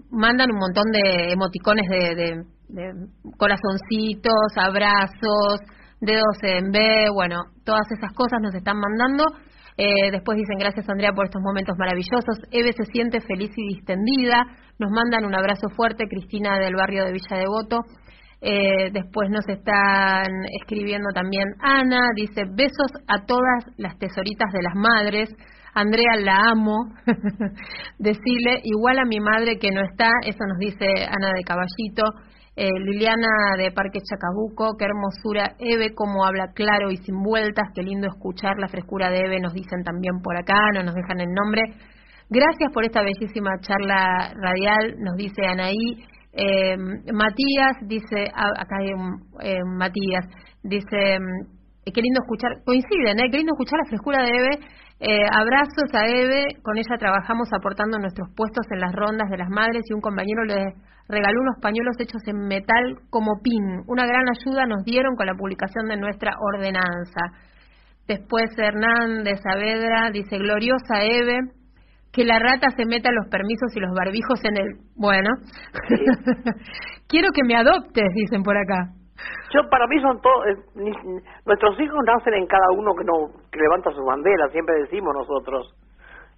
[0.10, 2.92] mandan un montón de emoticones de, de- de
[3.38, 5.60] corazoncitos, abrazos,
[6.06, 9.24] dedos en B, bueno, todas esas cosas nos están mandando.
[9.78, 12.40] Eh, después dicen gracias Andrea por estos momentos maravillosos.
[12.52, 14.46] Eve se siente feliz y distendida.
[14.80, 17.82] Nos mandan un abrazo fuerte, Cristina del barrio de Villa Devoto.
[18.42, 20.28] Eh, después nos están
[20.62, 25.30] escribiendo también Ana, dice besos a todas las tesoritas de las madres.
[25.74, 26.78] Andrea la amo.
[28.00, 32.04] Decirle igual a mi madre que no está, eso nos dice Ana de Caballito.
[32.58, 35.56] Eh, Liliana de Parque Chacabuco, qué hermosura.
[35.60, 39.54] Eve, cómo habla claro y sin vueltas, qué lindo escuchar la frescura de Eve, nos
[39.54, 41.62] dicen también por acá, no nos dejan el nombre.
[42.30, 46.06] Gracias por esta bellísima charla radial, nos dice Anaí.
[46.32, 46.78] Eh,
[47.14, 50.26] Matías dice, ah, acá hay un eh, Matías,
[50.64, 53.30] dice, mm, qué lindo escuchar, coinciden, ¿eh?
[53.32, 54.60] qué lindo escuchar la frescura de Eve.
[55.00, 59.50] Eh, abrazos a Eve, con ella trabajamos aportando nuestros puestos en las rondas de las
[59.50, 60.74] madres y un compañero le
[61.10, 63.84] regaló unos pañuelos hechos en metal como pin.
[63.88, 67.22] Una gran ayuda nos dieron con la publicación de nuestra ordenanza.
[68.08, 71.40] Después Hernán de Saavedra dice, gloriosa Eve,
[72.14, 74.68] que la rata se meta los permisos y los barbijos en el...
[74.96, 75.30] Bueno,
[77.08, 78.94] quiero que me adoptes, dicen por acá.
[79.54, 80.46] Yo para mí son todos,
[81.46, 85.74] nuestros hijos nacen en cada uno que no que levanta su bandera, siempre decimos nosotros.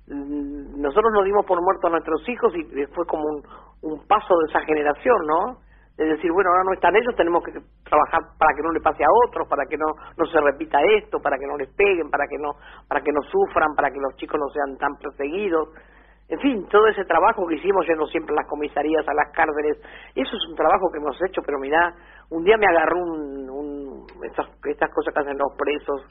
[0.07, 3.43] Mm, Nosotros nos dimos por muertos a nuestros hijos y fue como un,
[3.81, 5.57] un paso de esa generación, ¿no?
[5.97, 7.51] De decir, bueno, ahora no están ellos, tenemos que
[7.83, 11.19] trabajar para que no le pase a otros, para que no no se repita esto,
[11.19, 12.51] para que no les peguen, para que no
[12.87, 15.69] para que no sufran, para que los chicos no sean tan perseguidos.
[16.29, 19.77] En fin, todo ese trabajo que hicimos yendo siempre a las comisarías, a las cárceles,
[20.13, 21.93] eso es un trabajo que hemos hecho, pero mirá,
[22.31, 26.01] un día me agarró un, un estas, estas cosas que hacen los presos,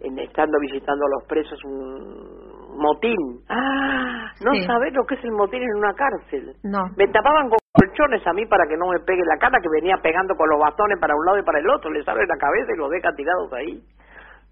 [0.00, 3.16] en estando visitando a los presos, un motín.
[3.48, 4.64] Ah, No sí.
[4.66, 6.52] sabés lo que es el motín en una cárcel.
[6.64, 6.82] No.
[6.96, 9.96] Me tapaban con colchones a mí para que no me pegue la cara, que venía
[10.02, 12.72] pegando con los bastones para un lado y para el otro, les abre la cabeza
[12.74, 13.80] y los deja tirados ahí.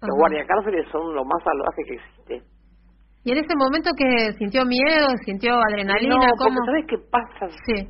[0.01, 2.52] Los guardiacárceles son lo más salvaje que existe.
[3.23, 6.15] ¿Y en ese momento que sintió miedo, sintió adrenalina?
[6.15, 6.59] no, ¿Cómo?
[6.65, 7.47] ¿sabes qué pasa?
[7.65, 7.87] Sí.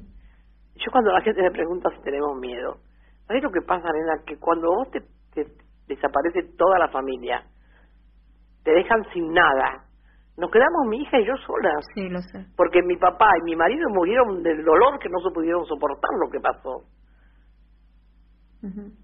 [0.76, 2.78] Yo cuando la gente me pregunta si tenemos miedo,
[3.28, 4.24] ¿sabes lo que pasa, nena?
[4.26, 5.02] Que cuando vos te,
[5.34, 5.48] te
[5.88, 7.44] desaparece toda la familia,
[8.64, 9.86] te dejan sin nada,
[10.38, 11.86] nos quedamos mi hija y yo solas.
[11.94, 12.46] Sí, lo sé.
[12.58, 16.30] Porque mi papá y mi marido murieron del dolor que no se pudieron soportar lo
[16.32, 16.84] que pasó.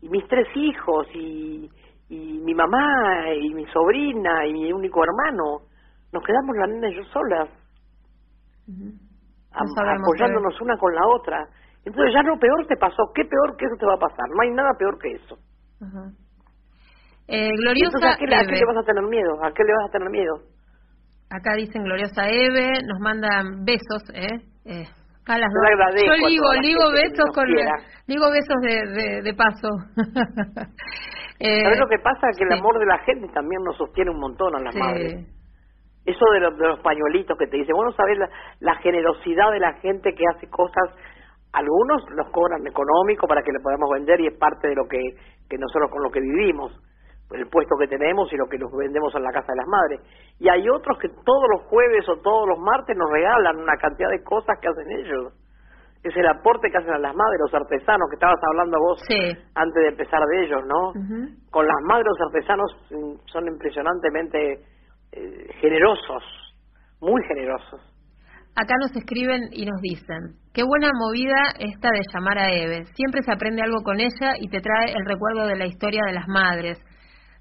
[0.02, 1.70] Y mis tres hijos, y,
[2.08, 5.68] y mi mamá, y mi sobrina, y mi único hermano,
[6.12, 7.50] nos quedamos la nena y yo solas,
[9.52, 11.48] apoyándonos una con la otra.
[11.86, 14.28] Entonces ya lo peor te pasó, ¿qué peor que eso te va a pasar?
[14.30, 15.38] No hay nada peor que eso.
[15.82, 16.12] Ajá.
[17.28, 19.43] Eh, Entonces, gloriosa ¿a qué, le- a qué le vas a tener miedo?
[19.43, 20.36] ¿A qué le vas a tener miedo?
[21.30, 24.41] Acá dicen gloriosa Eve, nos mandan besos, ¿eh?
[24.65, 24.88] eh
[25.22, 25.62] acá las dos.
[26.06, 27.45] Yo a ligo, ligo besos con
[28.08, 29.69] ligo besos de, de, de paso.
[31.39, 32.28] eh, ¿Sabes lo que pasa?
[32.36, 32.58] Que el sí.
[32.60, 34.80] amor de la gente también nos sostiene un montón a las sí.
[34.80, 35.38] madres.
[36.10, 38.30] Eso de los, de los pañuelitos que te dicen, bueno, sabes la,
[38.62, 40.89] la generosidad de la gente que hace cosas,
[41.54, 45.00] algunos los cobran económico para que le podamos vender y es parte de lo que,
[45.50, 46.72] que nosotros con lo que vivimos,
[47.32, 50.00] el puesto que tenemos y lo que nos vendemos en la casa de las madres.
[50.39, 54.10] Y hay otros que todos los jueves o todos los martes nos regalan una cantidad
[54.10, 55.34] de cosas que hacen ellos.
[56.02, 59.19] Es el aporte que hacen a las madres, los artesanos, que estabas hablando vos Sí.
[59.54, 60.93] antes de empezar de ellos, ¿no?
[61.52, 64.63] Con las madres los artesanos mm, son impresionantemente
[65.12, 66.24] eh, generosos,
[67.02, 67.82] muy generosos.
[68.56, 72.86] Acá nos escriben y nos dicen, qué buena movida esta de llamar a Eve.
[72.93, 76.13] Siempre se aprende algo con ella y te trae el recuerdo de la historia de
[76.13, 76.78] las madres.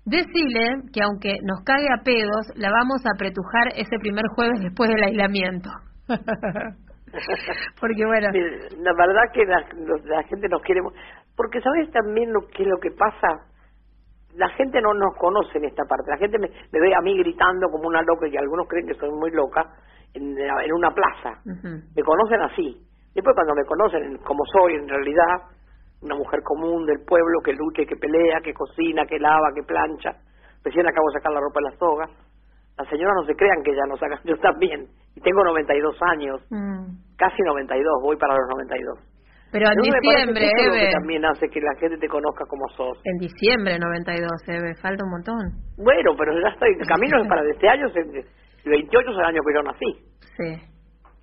[0.05, 4.89] Decile que aunque nos cague a pedos, la vamos a pretujar ese primer jueves después
[4.91, 5.71] del aislamiento.
[7.81, 8.29] Porque bueno,
[8.79, 9.67] La verdad que la,
[10.05, 10.81] la gente nos quiere...
[11.37, 13.48] Porque sabes también lo que es lo que pasa.
[14.35, 16.11] La gente no nos conoce en esta parte.
[16.11, 18.95] La gente me, me ve a mí gritando como una loca y algunos creen que
[18.95, 19.65] soy muy loca
[20.15, 21.41] en, en una plaza.
[21.45, 22.83] Me conocen así.
[23.15, 25.43] Después cuando me conocen como soy en realidad,
[26.03, 29.63] una mujer común del pueblo que lucha y que pelea, que cocina, que lava, que
[29.63, 30.15] plancha.
[30.63, 32.09] Recién acabo de sacar la ropa de la soga.
[32.77, 34.87] Las señoras no se crean que ya no sacan, yo también.
[35.17, 37.17] Y tengo 92 años, mm.
[37.17, 38.99] casi 92, voy para los 92.
[39.51, 42.09] Pero en diciembre, que eso es lo Eve, que también hace que la gente te
[42.09, 42.99] conozca como sos.
[43.05, 45.43] en diciembre 92, Eve, falta un montón.
[45.77, 49.41] Bueno, pero ya estoy, el camino es para este año, el 28 es el año
[49.47, 49.91] que yo nací.
[50.37, 50.51] Sí.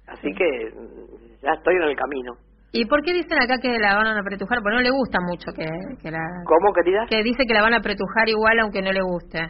[0.07, 2.33] Así que mm, ya estoy en el camino.
[2.71, 4.59] ¿Y por qué dicen acá que la van a pretujar?
[4.61, 5.65] Pues no le gusta mucho que,
[6.01, 6.19] que la...
[6.45, 7.05] ¿Cómo, querida?
[7.09, 9.47] Que dice que la van a pretujar igual aunque no le guste.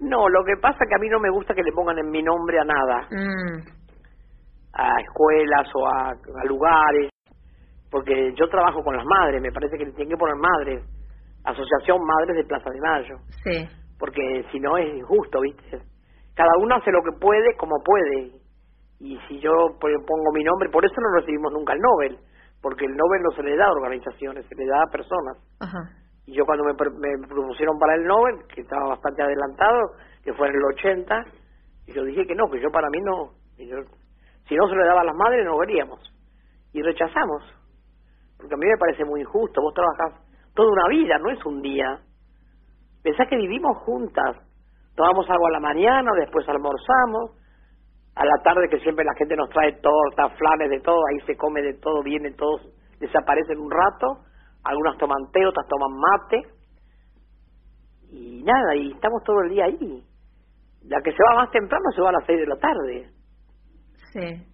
[0.00, 2.10] No, lo que pasa es que a mí no me gusta que le pongan en
[2.10, 3.60] mi nombre a nada, Mm,
[4.74, 7.08] a escuelas o a, a lugares,
[7.94, 10.82] porque yo trabajo con las madres, me parece que le tienen que poner madres,
[11.44, 13.68] Asociación Madres de Plaza de Mayo, sí.
[14.00, 15.80] porque si no es injusto, ¿viste?
[16.34, 18.32] Cada uno hace lo que puede como puede,
[18.98, 22.18] y si yo pon- pongo mi nombre, por eso no recibimos nunca el Nobel,
[22.60, 25.36] porque el Nobel no se le da a organizaciones, se le da a personas.
[25.60, 25.78] Ajá.
[26.26, 29.92] Y yo cuando me, me propusieron para el Nobel, que estaba bastante adelantado,
[30.24, 31.24] que fue en el 80,
[31.86, 33.34] y yo dije que no, que yo para mí no.
[33.58, 33.76] Y yo,
[34.48, 36.00] si no se le daba a las madres, no veríamos.
[36.72, 37.44] Y rechazamos.
[38.44, 39.62] Porque a mí me parece muy injusto.
[39.62, 40.20] Vos trabajás
[40.54, 41.98] toda una vida, no es un día.
[43.02, 44.36] Pensás que vivimos juntas.
[44.94, 47.30] Tomamos algo a la mañana, después almorzamos.
[48.14, 51.00] A la tarde que siempre la gente nos trae tortas, flanes, de todo.
[51.08, 52.60] Ahí se come de todo, vienen todos,
[53.00, 54.18] desaparecen un rato.
[54.62, 56.42] Algunas toman té, otras toman mate.
[58.10, 60.04] Y nada, y estamos todo el día ahí.
[60.82, 63.10] La que se va más temprano se va a las seis de la tarde.
[64.12, 64.53] Sí.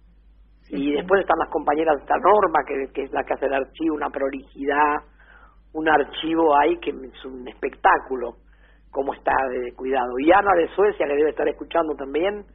[0.73, 3.53] Y después están las compañeras de esta norma, que, que es la que hace el
[3.53, 5.01] archivo, una prolijidad,
[5.73, 8.35] un archivo ahí que es un espectáculo,
[8.89, 10.17] cómo está de cuidado.
[10.19, 12.45] Y Ana de Suecia, que debe estar escuchando también,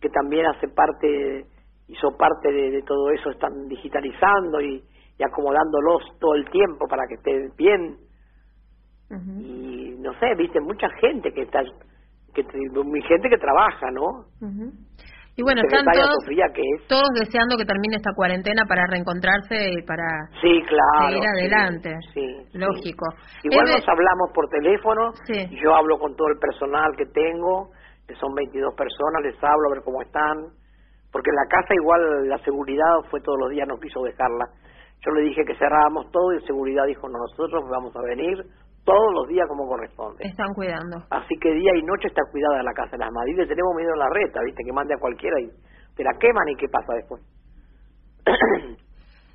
[0.00, 1.46] que también hace parte,
[1.88, 4.82] hizo parte de, de todo eso, están digitalizando y,
[5.18, 7.96] y acomodándolos todo el tiempo para que estén bien.
[9.40, 11.60] Y no sé, viste, mucha gente que está,
[12.34, 12.44] que
[12.84, 14.24] mi gente que trabaja, ¿no?
[14.40, 14.72] Ujú.
[15.34, 19.56] Y bueno, están todos, Sofía, que es todos deseando que termine esta cuarentena para reencontrarse
[19.72, 20.04] y para
[20.42, 21.08] Sí, claro.
[21.08, 21.96] seguir adelante.
[22.12, 22.20] Sí,
[22.52, 22.58] sí.
[22.58, 23.06] Lógico.
[23.42, 25.12] Igual nos hablamos por teléfono.
[25.62, 27.70] Yo hablo con todo el personal que tengo,
[28.06, 30.36] que son 22 personas, les hablo a ver cómo están.
[31.12, 34.46] porque en la casa igual la seguridad fue todos los días, no quiso dejarla.
[35.04, 38.38] Yo le dije que cerrábamos todo y seguridad dijo, no, nosotros vamos a venir
[38.84, 40.24] todos los días como corresponde.
[40.24, 40.98] Están cuidando.
[41.10, 43.36] Así que día y noche está cuidada la casa de las madres.
[43.36, 45.48] Le tenemos miedo a la reta, viste, que mande a cualquiera y
[45.94, 47.22] te la queman y qué pasa después.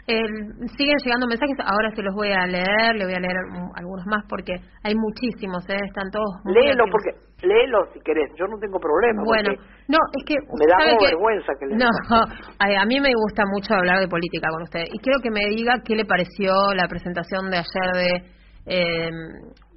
[0.08, 3.36] siguen llegando mensajes, ahora se los voy a leer, le voy a leer
[3.76, 5.76] algunos más porque hay muchísimos, ¿eh?
[5.84, 7.12] están todos Léelo porque
[7.44, 9.22] léelo si querés, yo no tengo problema.
[9.26, 9.52] Bueno,
[9.90, 11.90] no, es que me da vergüenza que le No,
[12.60, 15.82] a, mí me gusta mucho hablar de política con usted y quiero que me diga
[15.84, 18.37] qué le pareció la presentación de ayer de
[18.68, 19.10] eh,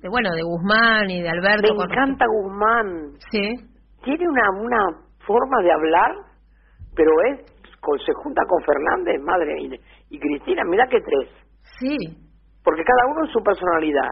[0.02, 1.74] de bueno, de Guzmán y de Alberto.
[1.74, 3.12] Me encanta Guzmán.
[3.30, 3.54] Sí.
[4.02, 4.86] Tiene una una
[5.26, 6.12] forma de hablar,
[6.94, 7.50] pero es
[8.04, 9.78] se junta con Fernández, madre mía
[10.10, 11.28] y Cristina, mira que tres.
[11.78, 11.96] Sí.
[12.62, 14.10] Porque cada uno en su personalidad.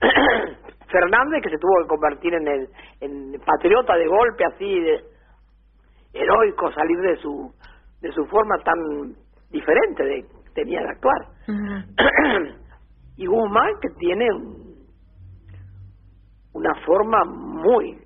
[0.90, 2.68] Fernández, que se tuvo que convertir en el
[3.00, 5.04] en patriota de golpe, así de
[6.12, 7.52] heroico, salir de su
[8.00, 9.14] de su forma tan
[9.50, 10.24] diferente de
[10.54, 11.26] tenía de actuar.
[13.16, 14.28] y Guzmán, que tiene
[16.52, 17.98] una forma muy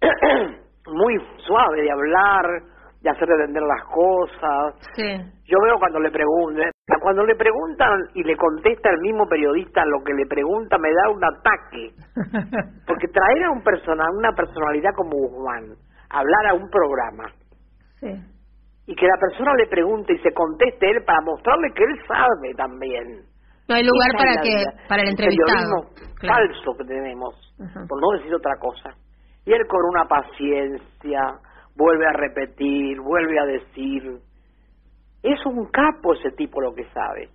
[0.86, 1.14] muy
[1.46, 2.44] suave de hablar,
[3.02, 4.74] de hacer entender las cosas.
[4.94, 5.16] Sí.
[5.44, 10.02] Yo veo cuando le preguntan, cuando le preguntan y le contesta el mismo periodista lo
[10.04, 11.94] que le pregunta, me da un ataque.
[12.86, 15.76] Porque traer a un persona, una personalidad como Guzmán,
[16.10, 17.24] hablar a un programa.
[18.00, 18.12] Sí.
[18.86, 22.54] Y que la persona le pregunte y se conteste él para mostrarle que él sabe
[22.56, 23.31] también.
[23.68, 25.88] No hay lugar para que para el entrevistado.
[26.20, 27.34] falso que tenemos,
[27.88, 28.96] por no decir otra cosa.
[29.44, 31.38] Y él con una paciencia,
[31.76, 34.20] vuelve a repetir, vuelve a decir.
[35.22, 37.28] Es un capo ese tipo lo que sabe.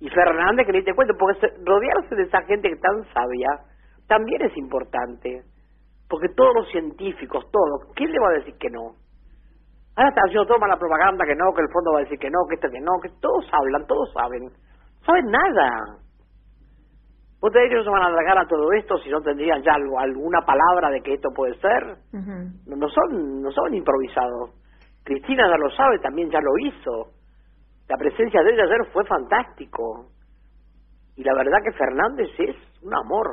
[0.00, 3.48] Y Fernández, que ni te cuento, porque rodearse de esa gente que tan sabia
[4.06, 5.42] también es importante.
[6.08, 8.96] Porque todos los científicos, todos, ¿quién le va a decir que no?
[9.94, 12.30] Ahora está haciendo toma la propaganda que no, que el fondo va a decir que
[12.30, 14.50] no, que esto que no, que todos hablan, todos saben.
[15.04, 15.98] Saben nada.
[17.40, 19.74] ¿Vos te que no se van a alargar a todo esto si no tendrían ya
[19.74, 21.96] algo, alguna palabra de que esto puede ser?
[22.12, 24.50] no, son no son improvisados.
[25.02, 27.10] Cristina ya lo sabe, también ya lo hizo.
[27.88, 30.06] La presencia de ella ayer fue fantástico.
[31.16, 33.26] Y la verdad que Fernández es un amor.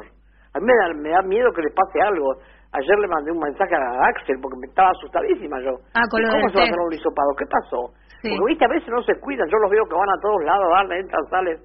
[0.54, 2.34] A mí me da, me da miedo que le pase algo.
[2.72, 5.78] Ayer le mandé un mensaje a Axel porque me estaba asustadísima yo.
[5.94, 7.30] Ah, ¿Cómo se va a hacer un hisopado?
[7.38, 7.94] ¿Qué pasó?
[8.22, 9.48] Porque viste, a veces no se cuidan.
[9.50, 11.60] Yo los veo que van a todos lados, van, entran, salen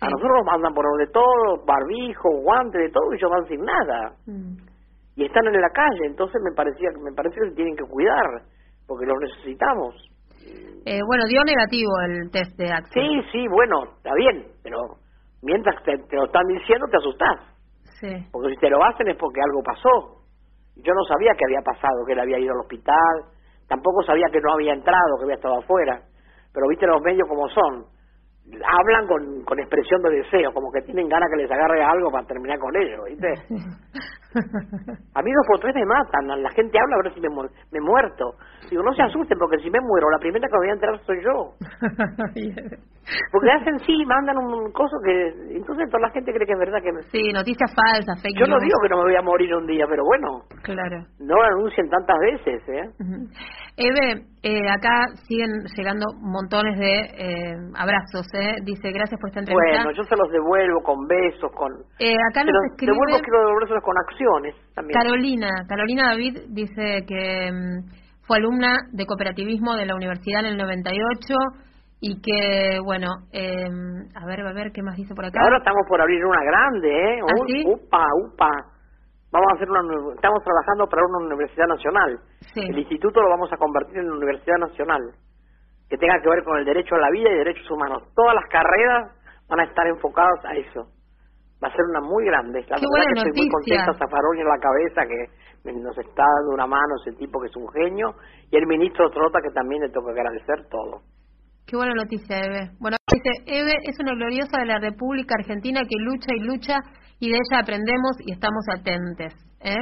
[0.00, 3.60] a nosotros nos mandan por de todo, barbijo, guante, de todo, y ellos van sin
[3.64, 4.12] nada.
[4.26, 4.56] Mm.
[5.16, 8.42] Y están en la calle, entonces me parecía me parece que se tienen que cuidar,
[8.86, 9.94] porque los necesitamos.
[10.84, 13.02] Eh, bueno, dio negativo el test de Axel.
[13.02, 14.78] Sí, sí, bueno, está bien, pero
[15.42, 17.40] mientras te, lo están diciendo te asustás.
[18.00, 18.28] Sí.
[18.32, 20.20] Porque si te lo hacen es porque algo pasó.
[20.76, 23.30] Yo no sabía que había pasado, que él había ido al hospital,
[23.68, 26.02] tampoco sabía que no había entrado, que había estado afuera.
[26.52, 27.86] Pero viste los medios como son
[28.46, 32.26] hablan con, con expresión de deseo, como que tienen ganas que les agarre algo para
[32.26, 33.32] terminar con ellos, ¿viste?
[35.14, 37.80] A mí dos por tres me matan, la gente habla a ver si me, me
[37.80, 38.34] muerto.
[38.68, 41.00] Digo, no se asusten porque si me muero, la primera que me voy a enterar
[41.06, 41.54] soy yo.
[43.30, 45.28] Porque hacen sí, mandan un coso que...
[45.54, 46.90] Entonces toda la gente cree que es verdad que...
[46.90, 47.02] Me...
[47.12, 49.84] Sí, noticias falsas, fake Yo no digo que no me voy a morir un día,
[49.86, 50.44] pero bueno.
[50.62, 51.04] Claro.
[51.20, 52.90] No lo anuncien tantas veces, ¿eh?
[53.76, 58.56] Eve, eh, acá siguen llegando montones de eh, abrazos, ¿eh?
[58.62, 59.84] Dice, gracias por esta entrevista.
[59.84, 61.72] Bueno, yo se los devuelvo con besos, con...
[61.98, 62.92] Eh, acá nos escribe...
[62.92, 64.98] Devuelvo, quiero devolverlos con acciones también.
[65.00, 70.56] Carolina, Carolina David dice que mm, fue alumna de cooperativismo de la universidad en el
[70.56, 71.34] 98
[72.00, 73.68] y que, bueno, eh,
[74.14, 75.40] a ver, a ver, ¿qué más dice por acá?
[75.40, 77.20] Ahora estamos por abrir una grande, ¿eh?
[77.22, 78.50] ¿Ah, Upa, upa.
[79.32, 79.80] Vamos a hacer una,
[80.14, 82.20] estamos trabajando para una universidad nacional.
[82.54, 85.00] El instituto lo vamos a convertir en una universidad nacional
[85.88, 88.02] que tenga que ver con el derecho a la vida y derechos humanos.
[88.14, 89.12] Todas las carreras
[89.48, 90.88] van a estar enfocadas a eso.
[91.62, 92.60] Va a ser una muy grande.
[92.68, 96.52] La Qué verdad que estoy muy contenta, Zafaroni en la cabeza, que nos está dando
[96.52, 98.14] una mano ese tipo que es un genio,
[98.50, 101.00] y el ministro Trota, que también le toca agradecer todo.
[101.66, 102.70] Qué buena noticia, Eve.
[102.78, 106.76] Bueno, dice, Eve es una gloriosa de la República Argentina que lucha y lucha
[107.18, 109.32] y de ella aprendemos y estamos atentes.
[109.60, 109.80] ¿eh?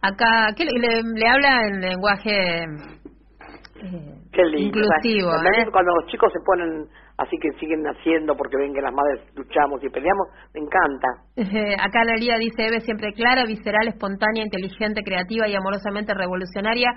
[0.00, 2.64] Acá, ¿qué le, le, habla en lenguaje
[3.82, 5.30] eh, inclusivo?
[5.30, 5.66] ¿eh?
[5.70, 9.82] Cuando los chicos se ponen así que siguen naciendo porque ven que las madres luchamos
[9.82, 11.08] y peleamos, me encanta.
[11.82, 16.92] acá la Lía dice, Eve siempre clara, visceral, espontánea, inteligente, creativa y amorosamente revolucionaria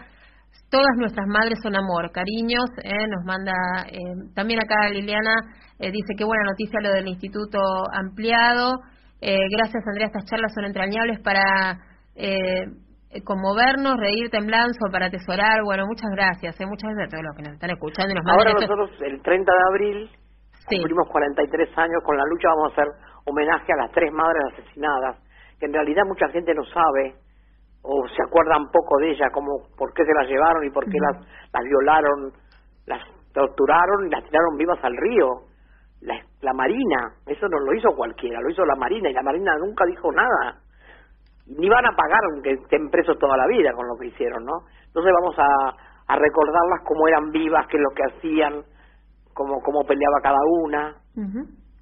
[0.70, 3.52] Todas nuestras madres son amor, cariños, eh, nos manda,
[3.92, 4.00] eh,
[4.34, 5.36] también acá Liliana
[5.80, 7.60] eh, dice qué buena noticia lo del instituto
[7.92, 8.80] ampliado,
[9.22, 11.78] gracias Andrea, estas charlas son entrañables para
[12.16, 12.66] eh,
[13.20, 15.64] conmovernos, reír, temblanzo, para atesorar.
[15.64, 16.66] Bueno, muchas gracias, ¿eh?
[16.66, 19.51] muchas gracias a todos los que nos están escuchando y nos Ahora nosotros, el 30
[19.51, 20.09] de abril,
[20.70, 20.78] sí.
[20.78, 22.88] cumplimos 43 años con la lucha, vamos a hacer
[23.26, 25.18] homenaje a las tres madres asesinadas,
[25.59, 27.16] que en realidad mucha gente no sabe
[27.84, 30.97] o se acuerdan poco de ellas, como por qué se las llevaron y por qué
[30.99, 31.18] las,
[31.51, 32.32] las violaron,
[32.86, 33.01] las
[33.34, 35.28] torturaron y las tiraron vivas al río.
[36.01, 39.55] La, la Marina, eso no lo hizo cualquiera, lo hizo la Marina y la Marina
[39.57, 40.62] nunca dijo nada.
[41.58, 44.66] Ni van a pagar aunque estén presos toda la vida con lo que hicieron, ¿no?
[44.88, 48.64] Entonces vamos a, a recordarlas cómo eran vivas, qué es lo que hacían,
[49.34, 50.95] cómo, cómo peleaba cada una.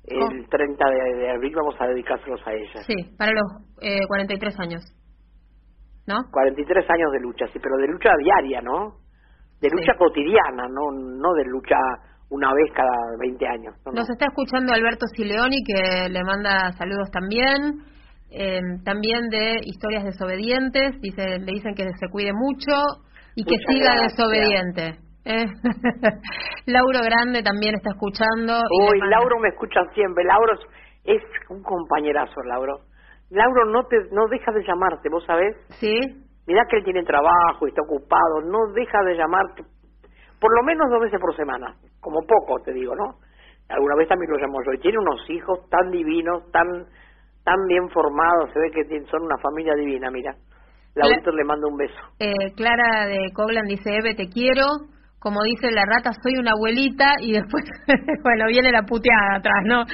[0.04, 2.86] El 30 de, de, abril vamos a dedicárselos a ellas.
[2.88, 4.82] Sí, para los eh, 43 años.
[6.08, 6.18] ¿No?
[6.32, 8.96] 43 años de lucha, sí, pero de lucha diaria, ¿no?
[9.62, 11.78] De lucha cotidiana, no no de lucha
[12.30, 13.76] una vez cada 20 años.
[13.94, 17.84] Nos está escuchando Alberto Sileoni, que le manda saludos también.
[18.32, 23.04] Eh, también de historias desobedientes, dice, le dicen que se cuide mucho
[23.36, 25.00] y que siga desobediente.
[25.26, 25.46] Eh.
[26.66, 28.62] Lauro Grande también está escuchando.
[28.90, 30.24] Uy, Lauro me escucha siempre.
[30.24, 30.54] Lauro
[31.04, 32.82] es un compañerazo, Lauro.
[33.30, 35.56] Lauro no te no deja de llamarte, ¿vos sabés?
[35.80, 35.96] Sí.
[36.48, 39.64] Mirá que él tiene trabajo y está ocupado, no deja de llamarte
[40.40, 43.16] por lo menos dos veces por semana, como poco te digo, ¿no?
[43.68, 44.74] Alguna vez también lo llamo yo.
[44.74, 46.88] Y tiene unos hijos tan divinos, tan
[47.50, 50.36] tan bien formados, se ve que son una familia divina, mira.
[50.96, 52.00] Laurito le mando un beso.
[52.20, 54.66] Eh, Clara de Coglan dice, Eve, te quiero.
[55.20, 57.64] Como dice la rata, soy una abuelita y después,
[58.24, 59.82] bueno, viene la puteada atrás, ¿no?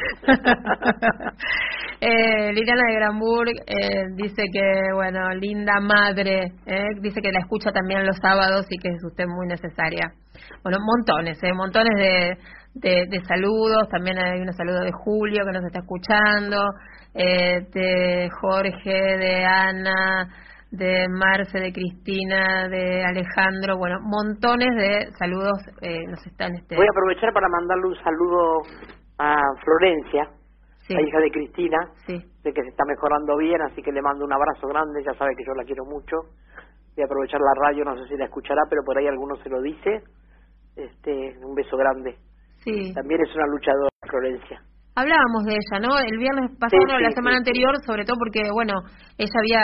[2.02, 7.72] eh, Liliana de Granburg eh, dice que, bueno, linda madre, eh, dice que la escucha
[7.72, 10.12] también los sábados y que es usted muy necesaria.
[10.62, 12.38] Bueno, montones, eh, montones de,
[12.76, 16.58] de, de saludos, también hay un saludo de Julio que nos está escuchando,
[17.14, 20.28] eh, de Jorge, de Ana,
[20.72, 26.54] de Marce, de Cristina, de Alejandro, bueno, montones de saludos eh, nos están...
[26.56, 26.76] Este...
[26.76, 28.60] Voy a aprovechar para mandarle un saludo
[29.20, 30.30] a Florencia,
[30.82, 30.94] sí.
[30.94, 32.20] la hija de Cristina, sí.
[32.44, 35.32] sé que se está mejorando bien, así que le mando un abrazo grande, ya sabe
[35.38, 36.18] que yo la quiero mucho.
[36.96, 39.50] Voy a aprovechar la radio, no sé si la escuchará, pero por ahí alguno se
[39.50, 40.04] lo dice.
[40.76, 42.18] Este, un beso grande.
[42.66, 42.94] Sí.
[42.94, 44.60] También es una luchadora, Florencia.
[44.96, 46.00] Hablábamos de ella, ¿no?
[46.00, 48.74] El viernes pasado, sí, sí, la semana anterior, sobre todo porque, bueno,
[49.18, 49.64] ella había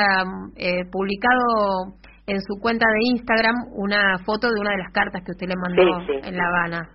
[0.55, 1.97] eh, publicado
[2.27, 5.55] en su cuenta de Instagram una foto de una de las cartas que usted le
[5.55, 5.81] mandó
[6.27, 6.89] en La Habana.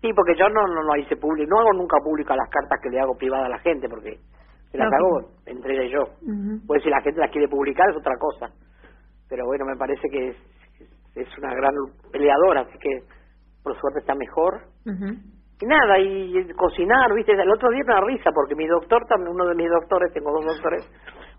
[0.00, 2.90] Sí, porque yo no, no, no hice público, no hago nunca pública las cartas que
[2.90, 4.20] le hago privada a la gente, porque
[4.70, 6.02] se las hago entre ella y yo.
[6.22, 6.66] Uh -huh.
[6.66, 8.52] Pues si la gente las quiere publicar es otra cosa.
[9.28, 10.36] Pero bueno, me parece que es,
[11.16, 11.74] es una gran
[12.12, 13.00] peleadora, así que
[13.64, 14.60] por suerte está mejor.
[14.86, 15.37] Uh -huh.
[15.60, 17.32] Y nada, y cocinar, ¿viste?
[17.32, 20.30] El otro día me da risa porque mi doctor, también uno de mis doctores, tengo
[20.30, 20.86] dos doctores,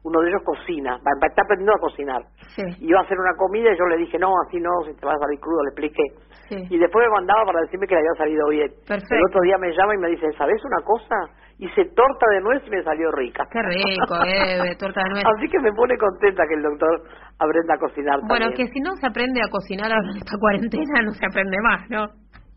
[0.04, 2.22] uno de ellos cocina, está aprendiendo a cocinar.
[2.56, 2.64] Sí.
[2.84, 5.06] Y iba a hacer una comida y yo le dije, no, así no, si te
[5.06, 6.04] vas a salir crudo, le expliqué.
[6.50, 6.56] Sí.
[6.70, 8.68] Y después me mandaba para decirme que le había salido bien.
[8.88, 9.16] Perfecto.
[9.16, 11.16] El otro día me llama y me dice, ¿sabes una cosa?
[11.60, 13.44] Hice torta de nuez y me salió rica.
[13.52, 15.24] Qué rico, eh, torta de nuez.
[15.28, 17.04] Así que me pone contenta que el doctor
[17.40, 18.68] aprenda a cocinar Bueno, también.
[18.68, 21.90] que si no se aprende a cocinar ahora en esta cuarentena, no se aprende más,
[21.90, 22.08] ¿no?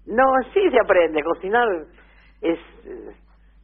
[0.07, 1.23] No, sí se aprende.
[1.23, 1.69] Cocinar
[2.41, 2.59] es...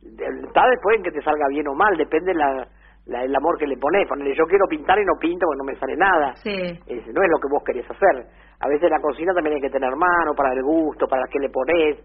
[0.00, 2.66] Está después en que te salga bien o mal, depende la,
[3.06, 4.08] la, el amor que le pones.
[4.08, 6.34] Ponele, yo quiero pintar y no pinto porque no me sale nada.
[6.36, 6.80] Sí.
[6.86, 8.26] Es, no es lo que vos querés hacer.
[8.60, 11.50] A veces la cocina también hay que tener mano para el gusto, para qué le
[11.50, 11.98] pones,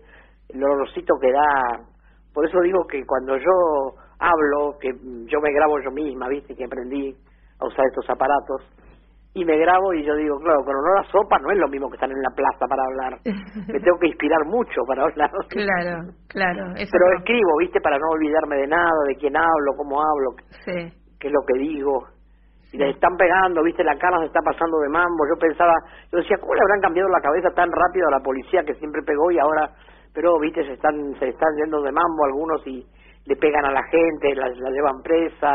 [0.49, 1.85] el olorcito que da.
[2.33, 6.65] Por eso digo que cuando yo hablo, que yo me grabo yo misma, viste, que
[6.65, 7.15] aprendí
[7.59, 8.61] a usar estos aparatos,
[9.35, 11.89] y me grabo y yo digo, claro, con olor a sopa no es lo mismo
[11.89, 13.19] que estar en la plaza para hablar.
[13.67, 15.29] Me tengo que inspirar mucho para hablar.
[15.49, 16.63] Claro, claro.
[16.75, 17.17] Eso Pero no.
[17.17, 17.81] escribo, ¿viste?
[17.81, 20.29] Para no olvidarme de nada, de quién hablo, cómo hablo,
[20.65, 20.93] Sí.
[21.19, 22.07] qué es lo que digo.
[22.73, 23.83] Y les están pegando, ¿viste?
[23.83, 25.25] La cara se está pasando de mambo.
[25.29, 25.73] Yo pensaba,
[26.11, 29.01] yo decía, ¿cómo le habrán cambiado la cabeza tan rápido a la policía que siempre
[29.05, 29.69] pegó y ahora,
[30.13, 30.63] pero, ¿viste?
[30.65, 32.83] Se están, se están yendo de mambo algunos y
[33.25, 35.53] le pegan a la gente, la, la llevan presa.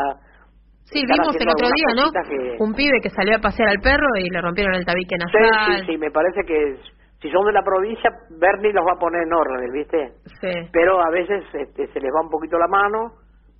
[0.91, 2.11] Sí, vimos el otro día, ¿no?
[2.27, 5.41] que- Un pibe que salió a pasear al perro y le rompieron el tabique nasal.
[5.43, 6.77] Sí, sí, sí, me parece que
[7.21, 10.13] si son de la provincia, Bernie los va a poner en orden, ¿viste?
[10.41, 10.69] Sí.
[10.71, 13.13] Pero a veces este, se les va un poquito la mano,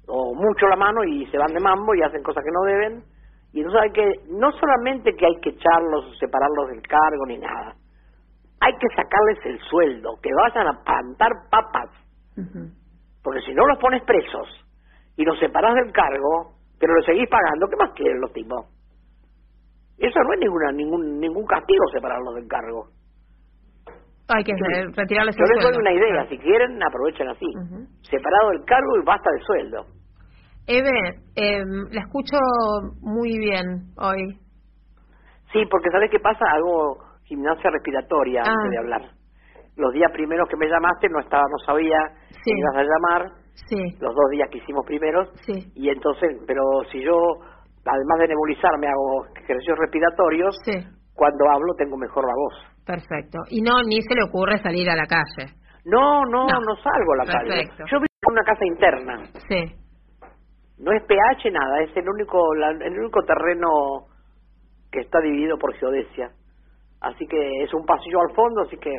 [0.07, 3.03] o mucho la mano, y se van de mambo y hacen cosas que no deben.
[3.53, 7.37] Y entonces hay que, no solamente que hay que echarlos o separarlos del cargo ni
[7.37, 7.75] nada,
[8.61, 11.89] hay que sacarles el sueldo, que vayan a plantar papas,
[12.37, 12.69] Ujú.
[13.23, 14.47] porque si no los pones presos
[15.15, 18.65] y los separas del cargo, pero los seguís pagando, ¿qué más quieren los tipos?
[19.97, 22.87] Eso no es ninguna, ningún, ningún castigo separarlos del cargo.
[24.29, 24.63] Hay que Sí.
[24.75, 25.79] eh, retirarles Yo el les doy sueldo.
[25.79, 27.47] una idea, si quieren aprovechen así,
[28.03, 29.85] separado del cargo y basta de sueldo.
[30.67, 32.37] Eve, eh, la escucho
[33.01, 34.37] muy bien hoy.
[35.51, 36.45] Sí, porque ¿sabes qué pasa?
[36.51, 38.51] Hago gimnasia respiratoria Ah.
[38.51, 39.01] antes de hablar.
[39.77, 41.97] Los días primeros que me llamaste no estaba, no sabía
[42.29, 42.51] Sí.
[42.51, 43.31] que ibas a llamar,
[43.67, 47.13] Sí, los dos días que hicimos primeros, sí, y entonces, pero si yo,
[47.85, 50.73] además de nebulizarme, hago ejercicios respiratorios, sí.
[51.13, 52.55] cuando hablo tengo mejor la voz.
[52.85, 53.37] Perfecto.
[53.49, 55.53] Y no, ni se le ocurre salir a la calle.
[55.85, 56.59] No, no, No.
[56.59, 57.69] no, salgo a la calle.
[57.91, 59.23] Yo vivo en una casa interna.
[59.47, 59.75] Sí.
[60.79, 63.67] No es PH nada, es el único, la- el único terreno
[64.91, 66.31] que está dividido por geodesia.
[67.01, 68.89] Así que es un pasillo al fondo, así que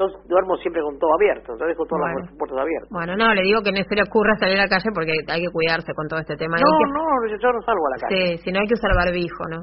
[0.00, 2.24] yo duermo siempre con todo abierto, yo dejo todas Bueno.
[2.24, 2.88] las puertas abiertas.
[2.90, 5.40] Bueno, no, le digo que no se le ocurra salir a la calle porque hay
[5.44, 6.56] que cuidarse con todo este tema.
[6.56, 7.04] No, que- no,
[7.36, 8.16] yo, no salgo a la calle.
[8.38, 9.60] Sí, si no hay que usar barbijo, ¿no?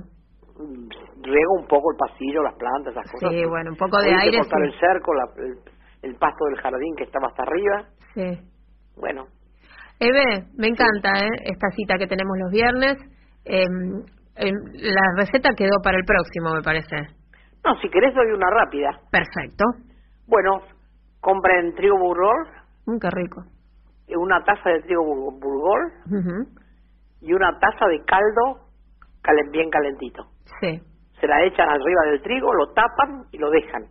[0.61, 0.89] Mm,
[1.25, 3.29] Riego un poco el pasillo, las plantas, esas cosas.
[3.33, 4.67] Sí, bueno, un poco de Hoy aire, cortar sí.
[4.69, 5.53] el cerco, la- el,
[6.03, 7.75] el pasto del jardín que estaba hasta arriba.
[8.13, 8.29] Sí.
[8.97, 9.25] Bueno,
[9.99, 11.29] Eve, me encanta ¿eh?
[11.45, 12.97] esta cita que tenemos los viernes.
[13.45, 13.65] Eh,
[14.37, 16.95] eh, la receta quedó para el próximo, me parece.
[17.65, 18.91] no, si querés doy una rápida.
[19.11, 19.65] Perfecto.
[20.27, 20.61] Bueno,
[21.21, 22.47] compren trigo burgol,
[22.85, 23.43] Mm, qué rico.
[24.15, 26.47] una taza de trigo bur- burgol Ujú.
[27.21, 28.61] y una taza de caldo
[29.21, 30.25] calen- bien calentito.
[30.61, 30.81] Sí,
[31.19, 33.87] Se la echan arriba del trigo, lo tapan y lo dejan.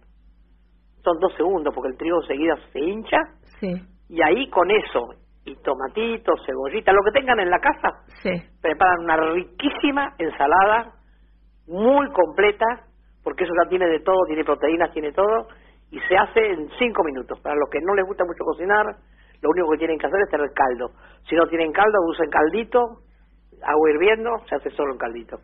[1.03, 3.18] Son dos segundos porque el trigo seguida se hincha
[3.61, 3.72] sí,
[4.09, 5.09] y ahí con eso
[5.45, 8.30] y tomatitos, cebollita, lo que tengan en la casa, sí.
[8.62, 10.93] preparan una riquísima ensalada
[11.66, 12.64] muy completa
[13.24, 15.49] porque eso ya tiene de todo, tiene proteínas, tiene todo
[15.97, 17.40] y se hace en cinco minutos.
[17.40, 18.84] Para los que no les gusta mucho cocinar,
[19.40, 20.90] lo único que tienen que hacer es tener caldo.
[21.28, 22.80] Si no tienen caldo, usen caldito,
[23.64, 25.38] agua hirviendo, se hace solo en caldito.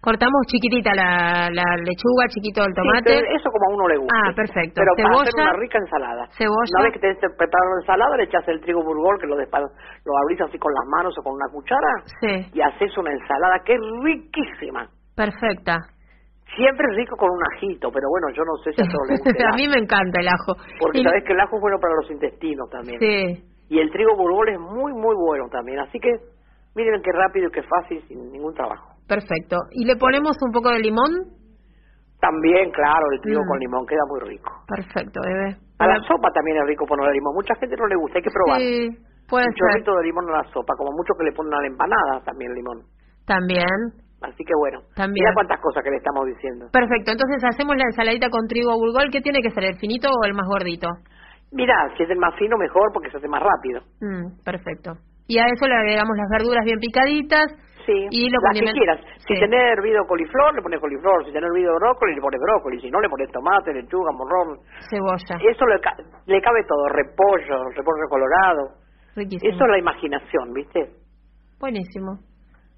[0.00, 3.18] Cortamos chiquitita la, la lechuga, chiquito el tomate.
[3.34, 4.14] eso como a uno le gusta.
[4.14, 4.78] Ah, perfecto.
[4.78, 5.50] Pero para hacer Cebolla.
[5.50, 6.22] una rica ensalada.
[6.38, 6.70] Cebolla.
[6.78, 9.58] Una vez que tenés preparado la ensalada, le echas el trigo burgol, que lo, despa-
[10.06, 11.92] lo abrís así con las manos o con una cuchara,
[12.22, 14.86] Sí, y haces una ensalada que es riquísima.
[15.16, 15.76] perfecta.
[16.56, 19.20] Siempre es rico con un ajito, pero bueno, yo no sé si a todos les
[19.20, 20.54] gusta el a mí me encanta el ajo.
[20.80, 22.98] Porque Y- sabés que el ajo es bueno para los intestinos también.
[22.98, 25.78] Sí, Y el trigo burgol es muy, muy bueno también.
[25.80, 26.10] Así que
[26.74, 28.94] miren qué rápido y qué fácil, sin ningún trabajo.
[29.06, 29.56] perfecto.
[29.72, 31.36] ¿Y le ponemos un poco de limón?
[32.20, 33.48] También, claro, el trigo Mm.
[33.48, 34.50] con limón queda muy rico.
[34.66, 35.56] Perfecto, bebé.
[35.78, 37.34] A la sopa también es rico ponerle limón.
[37.34, 38.58] Mucha gente no le gusta, hay que probar.
[38.58, 38.88] Sí,
[39.28, 39.58] puede un ser.
[39.60, 42.52] chorrito de limón a la sopa, como mucho que le ponen a la empanada también
[42.54, 42.82] limón.
[43.24, 43.70] También.
[44.20, 45.22] Así que bueno, También.
[45.24, 46.66] mira cuántas cosas que le estamos diciendo.
[46.72, 49.10] Perfecto, entonces hacemos la ensaladita con trigo burgol.
[49.12, 50.88] ¿Qué tiene que ser, el finito o el más gordito?
[51.52, 53.80] Mira, si es el más fino, mejor porque se hace más rápido.
[54.00, 54.92] Mm, perfecto.
[55.28, 57.46] Y a eso le agregamos las verduras bien picaditas.
[57.86, 59.00] Sí, Y lo las que quieras.
[59.26, 59.40] Si Sí.
[59.40, 61.24] tenés hervido coliflor, le pones coliflor.
[61.24, 62.80] Si tenés hervido brócoli, le pones brócoli.
[62.80, 64.58] Si no, le pones tomate, lechuga, morrón.
[64.90, 65.40] Cebolla.
[65.40, 65.96] Eso le, ca-
[66.26, 66.86] le cabe todo.
[66.88, 68.76] Repollo, repollo colorado.
[69.16, 69.54] Riquísimo.
[69.54, 70.80] Eso es la imaginación, ¿viste?
[71.58, 72.18] Buenísimo.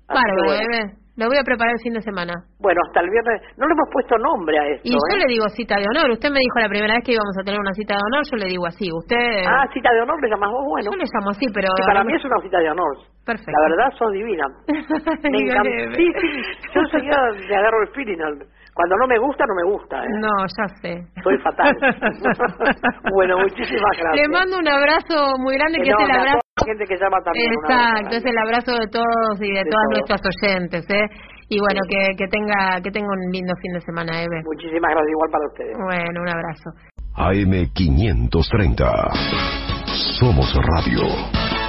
[0.07, 0.93] Bárbaro, bueno.
[1.21, 2.33] Lo voy a preparar el fin de semana.
[2.65, 3.45] Bueno, hasta el viernes.
[3.61, 5.21] No le hemos puesto nombre a esto, Y yo ¿eh?
[5.21, 6.17] le digo cita de honor.
[6.17, 8.37] Usted me dijo la primera vez que íbamos a tener una cita de honor, yo
[8.41, 8.89] le digo así.
[8.89, 9.45] Usted...
[9.45, 10.89] Ah, cita de honor le llamás vos, bueno.
[10.89, 11.69] yo le llamo así, pero...
[11.77, 12.97] Sí, para mí es una cita de honor.
[13.21, 13.53] Perfecto.
[13.53, 14.47] La verdad, sos divina.
[15.29, 15.69] Me encanta.
[15.93, 16.29] Sí, sí.
[16.73, 18.49] Yo enseguida le agarro el feeling.
[18.73, 20.01] Cuando no me gusta, no me gusta.
[20.01, 20.09] ¿eh?
[20.25, 21.05] No, ya sé.
[21.21, 21.69] Soy fatal.
[23.13, 24.25] bueno, muchísimas gracias.
[24.25, 26.50] Le mando un abrazo muy grande, que es el Enorme a abrazo...
[26.67, 27.53] gente que llama también.
[27.53, 29.97] Exacto, es el abrazo de todos y de, De todas todos.
[30.09, 31.07] nuestras oyentes, ¿eh?
[31.49, 34.43] Y bueno, que, que tenga que tenga un lindo fin de semana, Eve.
[34.45, 35.77] Muchísimas gracias, igual para ustedes.
[35.83, 36.71] Bueno, un abrazo.
[37.17, 38.81] AM530.
[40.21, 41.60] Somos Radio.